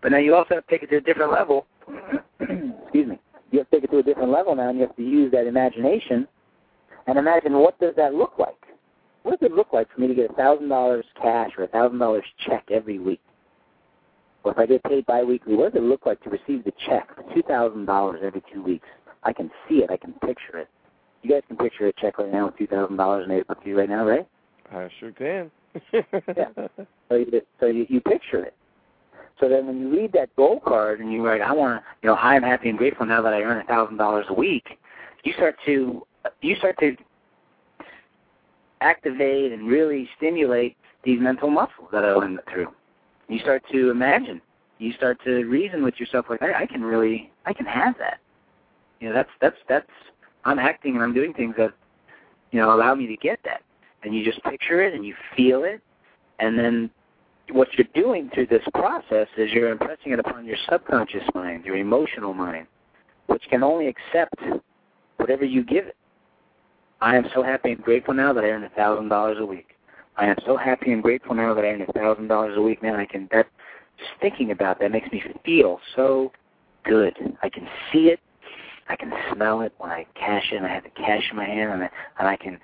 [0.00, 1.66] But now you also have to take it to a different level.
[2.40, 3.18] Excuse me.
[3.50, 5.30] You have to take it to a different level now and you have to use
[5.32, 6.26] that imagination
[7.06, 8.56] and imagine what does that look like?
[9.22, 11.68] What does it look like for me to get a thousand dollars cash or a
[11.68, 13.20] thousand dollars check every week?
[14.44, 17.14] Or if I get paid biweekly, what does it look like to receive the check
[17.14, 18.88] for two thousand dollars every two weeks?
[19.22, 20.68] I can see it, I can picture it.
[21.22, 23.68] You guys can picture a check right now with two thousand dollars made up to
[23.68, 24.26] you right now, right?
[24.74, 25.50] I sure can.
[25.92, 26.68] yeah.
[27.08, 28.54] So you so you, picture it.
[29.40, 32.08] So then when you read that goal card and you write, I want to, you
[32.08, 34.78] know, I'm happy and grateful now that I earn a thousand dollars a week.
[35.24, 36.06] You start to
[36.40, 36.96] you start to
[38.80, 42.68] activate and really stimulate these mental muscles that I went through.
[43.28, 44.40] You start to imagine.
[44.78, 48.18] You start to reason with yourself like, I, I can really, I can have that.
[49.00, 49.90] You know, that's that's that's.
[50.44, 51.72] I'm acting and I'm doing things that,
[52.50, 53.62] you know, allow me to get that.
[54.02, 55.80] And you just picture it and you feel it,
[56.38, 56.90] and then
[57.50, 61.76] what you're doing through this process is you're impressing it upon your subconscious mind, your
[61.76, 62.66] emotional mind,
[63.26, 64.34] which can only accept
[65.18, 65.96] whatever you give it.
[67.00, 69.76] I am so happy and grateful now that I earn a thousand dollars a week.
[70.16, 72.82] I am so happy and grateful now that I earn a thousand dollars a week.
[72.82, 73.46] Man, I can that
[73.98, 76.32] just thinking about that makes me feel so
[76.84, 77.16] good.
[77.42, 78.20] I can see it.
[78.88, 80.64] I can smell it when I cash in.
[80.64, 82.58] I have the cash in my hand, and I, and I can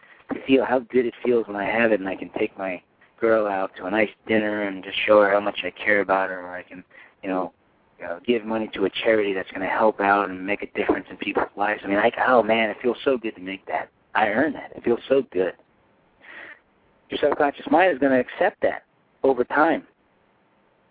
[0.46, 2.82] feel how good it feels when I have it, and I can take my
[3.20, 6.30] girl out to a nice dinner and just show her how much I care about
[6.30, 6.84] her, or I can,
[7.22, 7.52] you know,
[8.06, 11.06] uh, give money to a charity that's going to help out and make a difference
[11.10, 11.80] in people's lives.
[11.84, 13.88] I mean, like, oh man, it feels so good to make that.
[14.14, 14.72] I earned that.
[14.76, 15.54] It feels so good.
[17.10, 18.84] Your subconscious mind is going to accept that
[19.22, 19.86] over time.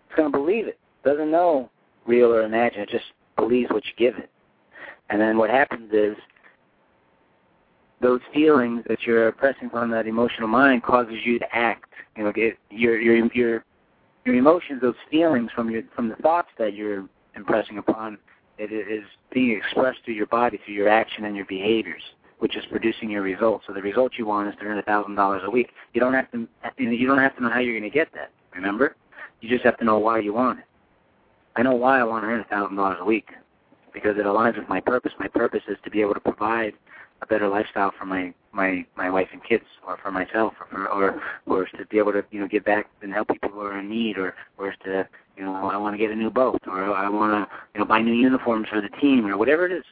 [0.06, 0.66] It's going to believe.
[0.66, 1.70] It doesn't know
[2.06, 2.82] real or imagined.
[2.82, 3.04] It just
[3.36, 4.30] believes what you give it.
[5.10, 6.16] And then what happens is
[8.00, 11.92] those feelings that you're pressing upon that emotional mind causes you to act.
[12.16, 13.64] You know, get your your your
[14.24, 18.18] your emotions, those feelings from your from the thoughts that you're impressing upon,
[18.58, 22.02] it is being expressed through your body, through your action and your behaviors
[22.38, 23.64] which is producing your results.
[23.66, 25.70] So the result you want is to earn a thousand dollars a week.
[25.92, 26.46] You don't have to
[26.76, 28.30] you don't have to know how you're going to get that.
[28.54, 28.96] Remember,
[29.40, 30.64] you just have to know why you want it.
[31.56, 33.30] I know why I want to earn a thousand dollars a week
[33.92, 35.12] because it aligns with my purpose.
[35.18, 36.74] My purpose is to be able to provide
[37.22, 40.88] a better lifestyle for my my my wife and kids, or for myself, or for,
[40.88, 43.78] or or to be able to you know give back and help people who are
[43.78, 46.94] in need, or or to you know I want to get a new boat, or
[46.94, 49.84] I want to you know buy new uniforms for the team, or whatever it is.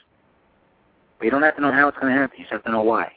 [1.18, 2.38] But you don't have to know how it's going to happen.
[2.38, 3.12] You just have to know why.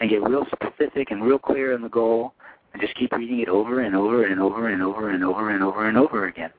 [0.00, 2.34] And get real specific and real clear in the goal
[2.72, 5.62] and just keep reading it over and over and over and over and over and
[5.62, 6.50] over and over again.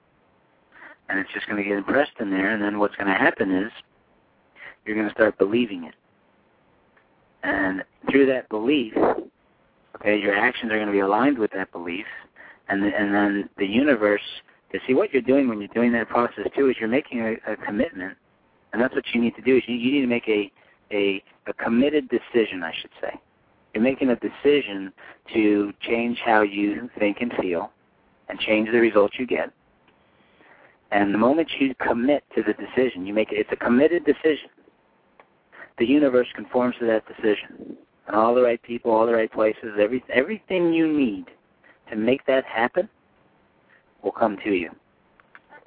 [1.10, 3.52] And it's just going to get impressed in there, and then what's going to happen
[3.52, 3.72] is
[4.86, 5.94] you're going to start believing it.
[7.46, 8.94] And through that belief,
[9.96, 12.06] okay, your actions are going to be aligned with that belief,
[12.70, 14.22] and and then the universe.
[14.72, 17.54] To see what you're doing when you're doing that process too is you're making a,
[17.54, 18.18] a commitment
[18.76, 19.56] and that's what you need to do.
[19.56, 20.52] Is you, you need to make a,
[20.92, 23.14] a a committed decision, I should say.
[23.74, 24.92] You're making a decision
[25.34, 27.72] to change how you think and feel,
[28.28, 29.54] and change the results you get.
[30.92, 33.38] And the moment you commit to the decision, you make it.
[33.38, 34.50] It's a committed decision.
[35.78, 39.78] The universe conforms to that decision, and all the right people, all the right places,
[39.80, 41.26] every everything you need
[41.90, 42.88] to make that happen
[44.02, 44.72] will come to you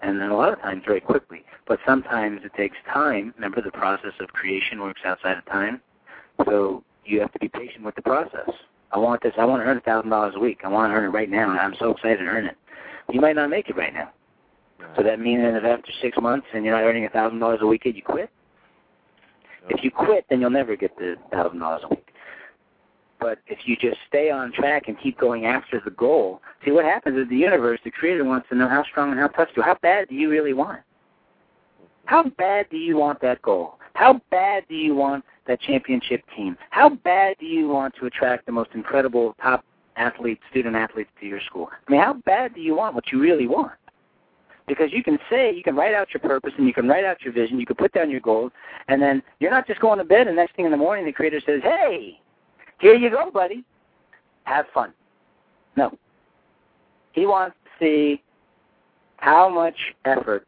[0.01, 1.45] and then a lot of times very quickly.
[1.67, 3.35] But sometimes it takes time.
[3.37, 5.81] Remember, the process of creation works outside of time,
[6.45, 8.51] so you have to be patient with the process.
[8.93, 9.35] I want this.
[9.39, 10.61] I want to earn a thousand dollars a week.
[10.65, 12.57] I want to earn it right now, and I'm so excited to earn it.
[13.13, 14.11] You might not make it right now.
[14.97, 17.61] So that means that if after six months and you're not earning a thousand dollars
[17.63, 18.31] a week, you quit.
[19.69, 22.09] If you quit, then you'll never get the thousand dollars a week.
[23.21, 26.85] But if you just stay on track and keep going after the goal, see what
[26.85, 29.63] happens is the universe, the creator wants to know how strong and how tough you.
[29.63, 30.81] How bad do you really want?
[32.05, 33.79] How bad do you want that goal?
[33.95, 36.57] How bad do you want that championship team?
[36.71, 39.65] How bad do you want to attract the most incredible top
[39.97, 41.69] athletes, student athletes to your school?
[41.87, 43.73] I mean, how bad do you want what you really want?
[44.69, 47.23] Because you can say, you can write out your purpose and you can write out
[47.23, 48.53] your vision, you can put down your goals,
[48.89, 51.13] and then you're not just going to bed and next thing in the morning the
[51.13, 52.21] creator says, hey,
[52.79, 53.65] here you go, buddy.
[54.45, 54.93] Have fun.
[55.77, 55.97] No.
[57.13, 58.23] He wants to see
[59.17, 60.47] how much effort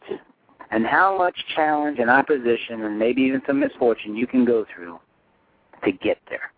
[0.71, 4.99] and how much challenge and opposition and maybe even some misfortune you can go through
[5.85, 6.53] to get there.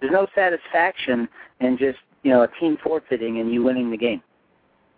[0.00, 1.28] There's no satisfaction
[1.60, 4.22] in just, you know, a team forfeiting and you winning the game.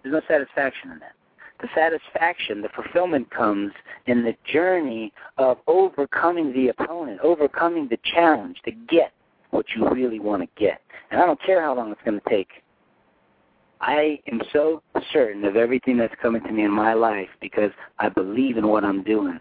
[0.06, 1.14] There's no satisfaction in that.
[1.60, 3.72] The satisfaction, the fulfillment comes
[4.06, 9.12] in the journey of overcoming the opponent, overcoming the challenge to get
[9.50, 10.80] what you really want to get.
[11.10, 12.62] And I don't care how long it's going to take.
[13.80, 14.80] I am so
[15.12, 18.84] certain of everything that's coming to me in my life because I believe in what
[18.84, 19.40] I'm doing.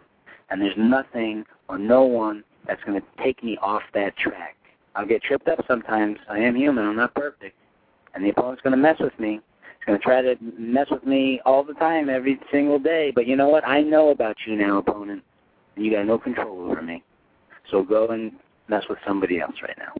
[0.49, 4.55] And there's nothing or no one that's going to take me off that track.
[4.95, 6.18] I'll get tripped up sometimes.
[6.28, 6.88] I am human.
[6.88, 7.55] I'm not perfect.
[8.16, 9.41] And the opponent's going to mess with me.
[9.86, 13.12] He's going to try to mess with me all the time, every single day.
[13.14, 13.68] But you know what?
[13.68, 15.22] I know about you now, opponent.
[15.76, 17.04] And you got no control over me.
[17.70, 18.32] So go and
[18.68, 19.94] mess with somebody else right now.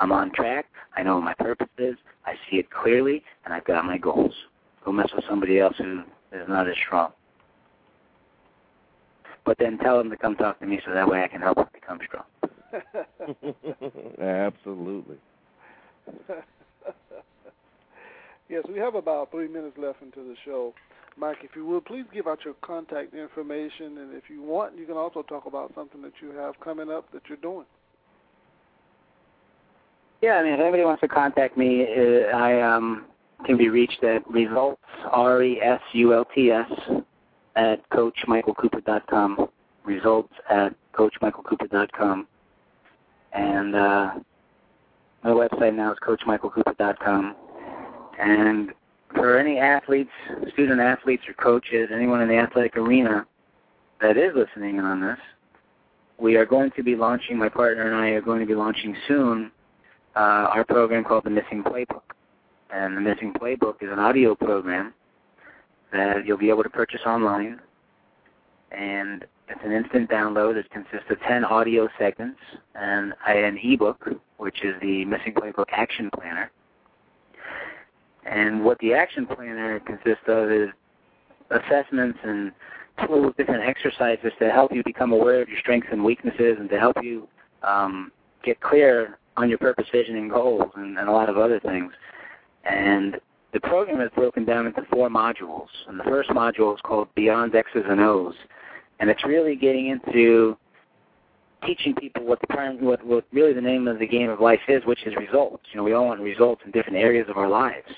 [0.00, 0.66] I'm on track.
[0.96, 1.94] I know what my purpose is.
[2.26, 4.34] I see it clearly, and I've got my goals.
[4.84, 6.00] Go mess with somebody else who
[6.32, 7.12] is not as strong.
[9.44, 11.58] But then tell them to come talk to me so that way I can help
[11.58, 12.24] them become strong.
[14.20, 15.16] Absolutely.
[18.48, 20.74] yes, we have about three minutes left into the show.
[21.16, 24.86] Mike, if you will, please give out your contact information, and if you want, you
[24.86, 27.66] can also talk about something that you have coming up that you're doing.
[30.22, 33.06] Yeah, I mean, if anybody wants to contact me, uh, I um,
[33.44, 36.70] can be reached at results, R-E-S-U-L-T-S,
[37.56, 39.48] at coachmichaelcooper.com,
[39.84, 42.26] results at coachmichaelcooper.com.
[43.32, 44.14] And uh,
[45.24, 47.36] my website now is coachmichaelcooper.com.
[48.18, 48.72] And
[49.14, 50.10] for any athletes,
[50.52, 53.26] student athletes or coaches, anyone in the athletic arena
[54.00, 55.18] that is listening on this,
[56.18, 58.96] we are going to be launching, my partner and I are going to be launching
[59.06, 59.52] soon
[60.16, 62.02] uh, our program called the Missing Playbook.
[62.70, 64.92] And the Missing Playbook is an audio program
[65.92, 67.60] that you'll be able to purchase online.
[68.72, 70.56] And it's an instant download.
[70.56, 72.40] It consists of 10 audio segments
[72.74, 76.50] and an ebook, which is the Missing Playbook Action Planner.
[78.30, 80.68] And what the Action Planner consists of is
[81.50, 82.52] assessments and
[83.06, 86.78] tools, different exercises to help you become aware of your strengths and weaknesses and to
[86.78, 87.26] help you
[87.62, 88.12] um,
[88.44, 91.92] get clear on your purpose, vision, and goals, and, and a lot of other things.
[92.64, 93.18] And
[93.52, 95.68] the program is broken down into four modules.
[95.86, 98.34] And the first module is called Beyond X's and O's,
[99.00, 100.56] and it's really getting into
[101.64, 104.84] teaching people what the what, what really the name of the game of life is,
[104.84, 105.64] which is results.
[105.72, 107.88] You know, we all want results in different areas of our lives,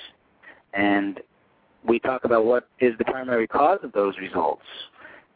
[0.74, 1.20] and
[1.86, 4.62] we talk about what is the primary cause of those results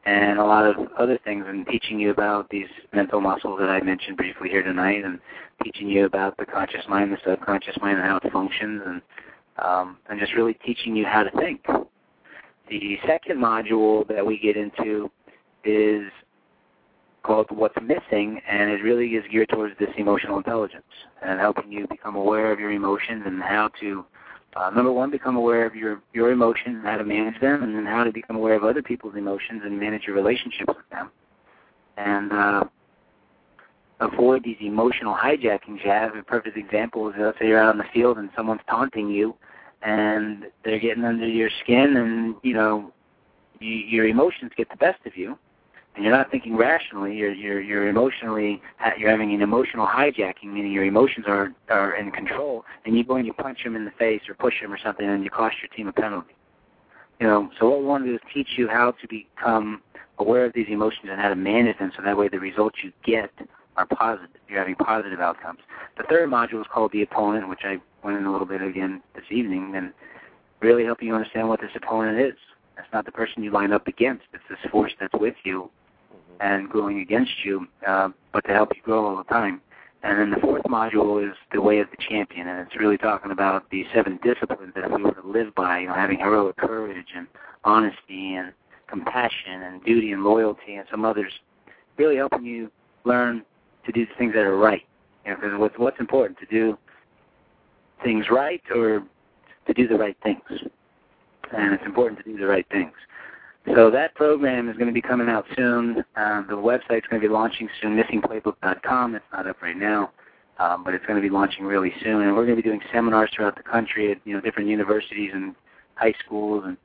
[0.07, 3.81] and a lot of other things and teaching you about these mental muscles that I
[3.81, 5.19] mentioned briefly here tonight and
[5.63, 9.03] teaching you about the conscious mind, the subconscious mind and how it functions and
[9.57, 11.65] um, and just really teaching you how to think.
[12.69, 15.11] The second module that we get into
[15.65, 16.11] is
[17.23, 20.83] called What's Missing, and it really is geared towards this emotional intelligence
[21.23, 24.05] and helping you become aware of your emotions and how to
[24.57, 27.75] uh, number one, become aware of your your emotions and how to manage them, and
[27.75, 31.11] then how to become aware of other people's emotions and manage your relationships with them,
[31.97, 32.65] and uh,
[34.01, 35.83] avoid these emotional hijackings.
[35.85, 38.61] You have a perfect example is let's say you're out on the field and someone's
[38.69, 39.35] taunting you,
[39.83, 42.93] and they're getting under your skin, and you know
[43.59, 45.39] you, your emotions get the best of you,
[46.03, 47.15] you're not thinking rationally.
[47.15, 48.61] You're you're you're emotionally
[48.99, 53.17] you're having an emotional hijacking, meaning your emotions are are in control, and you go
[53.17, 55.57] and you punch them in the face or push them or something, and you cost
[55.63, 56.35] your team a penalty.
[57.21, 59.83] You know, so what we want to do is teach you how to become
[60.19, 62.93] aware of these emotions and how to manage them, so that way the results you
[63.05, 63.31] get
[63.77, 64.31] are positive.
[64.49, 65.61] You're having positive outcomes.
[65.97, 69.01] The third module is called the opponent, which I went in a little bit again
[69.15, 69.93] this evening, and
[70.61, 72.35] really helping you understand what this opponent is.
[72.77, 74.25] It's not the person you line up against.
[74.33, 75.71] It's this force that's with you
[76.41, 79.61] and going against you, uh, but to help you grow all the time.
[80.03, 83.31] And then the fourth module is the way of the champion, and it's really talking
[83.31, 87.07] about the seven disciplines that we were to live by, you know, having heroic courage
[87.17, 87.27] and
[87.65, 88.53] honesty and
[88.87, 91.33] compassion and duty and loyalty and some others,
[91.97, 92.71] really helping you
[93.05, 93.43] learn
[93.87, 94.83] to do the things that are right
[95.25, 96.77] You know, because what's what's important to do
[98.03, 99.03] things right or
[99.67, 100.43] to do the right things,
[101.57, 102.93] and it's important to do the right things.
[103.73, 106.05] So that program is going to be coming out soon.
[106.17, 109.15] Um, the website's going to be launching soon, missingplaybook.com.
[109.15, 110.13] It's not up right now,
[110.59, 112.23] um, but it's going to be launching really soon.
[112.23, 115.31] And we're going to be doing seminars throughout the country at you know different universities
[115.33, 115.55] and
[115.95, 116.77] high schools and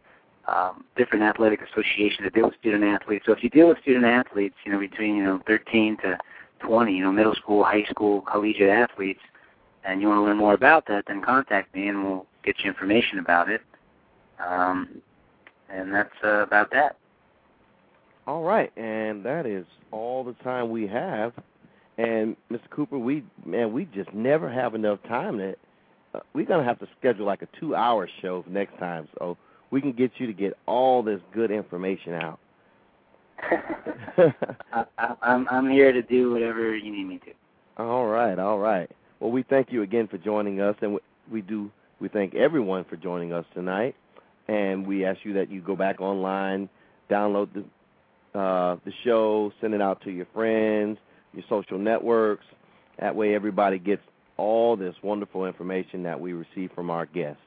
[0.47, 3.25] um, different athletic associations that deal with student athletes.
[3.25, 6.17] So if you deal with student athletes, you know between you know 13 to
[6.61, 9.21] 20, you know middle school, high school, collegiate athletes,
[9.83, 12.69] and you want to learn more about that, then contact me and we'll get you
[12.69, 13.61] information about it.
[14.39, 15.01] Um,
[15.69, 16.97] and that's uh, about that.
[18.27, 21.33] All right, and that is all the time we have.
[21.97, 22.69] And Mr.
[22.69, 25.37] Cooper, we man, we just never have enough time.
[25.37, 25.55] That
[26.13, 29.37] uh, we're gonna have to schedule like a two-hour show next time, so
[29.71, 32.39] we can get you to get all this good information out.
[34.73, 37.83] I, I, I'm I'm here to do whatever you need me to.
[37.83, 38.89] All right, all right.
[39.19, 40.99] Well, we thank you again for joining us, and we,
[41.31, 43.95] we do we thank everyone for joining us tonight
[44.49, 46.69] and we ask you that you go back online,
[47.09, 47.63] download the
[48.39, 50.97] uh, the show, send it out to your friends,
[51.33, 52.45] your social networks.
[52.99, 54.01] That way, everybody gets
[54.37, 57.41] all this wonderful information that we receive from our guests.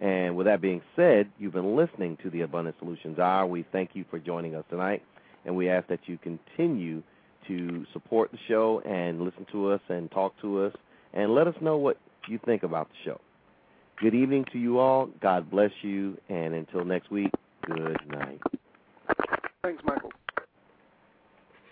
[0.00, 3.46] And with that being said, you've been listening to the Abundant Solutions Hour.
[3.46, 5.02] We thank you for joining us tonight,
[5.44, 7.02] and we ask that you continue
[7.46, 10.72] to support the show and listen to us and talk to us
[11.12, 11.98] and let us know what
[12.28, 13.20] you think about the show.
[14.02, 15.10] Good evening to you all.
[15.20, 16.18] God bless you.
[16.28, 17.30] And until next week,
[17.64, 18.40] good night.
[19.62, 20.10] Thanks, Michael.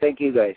[0.00, 0.54] Thank you, guys.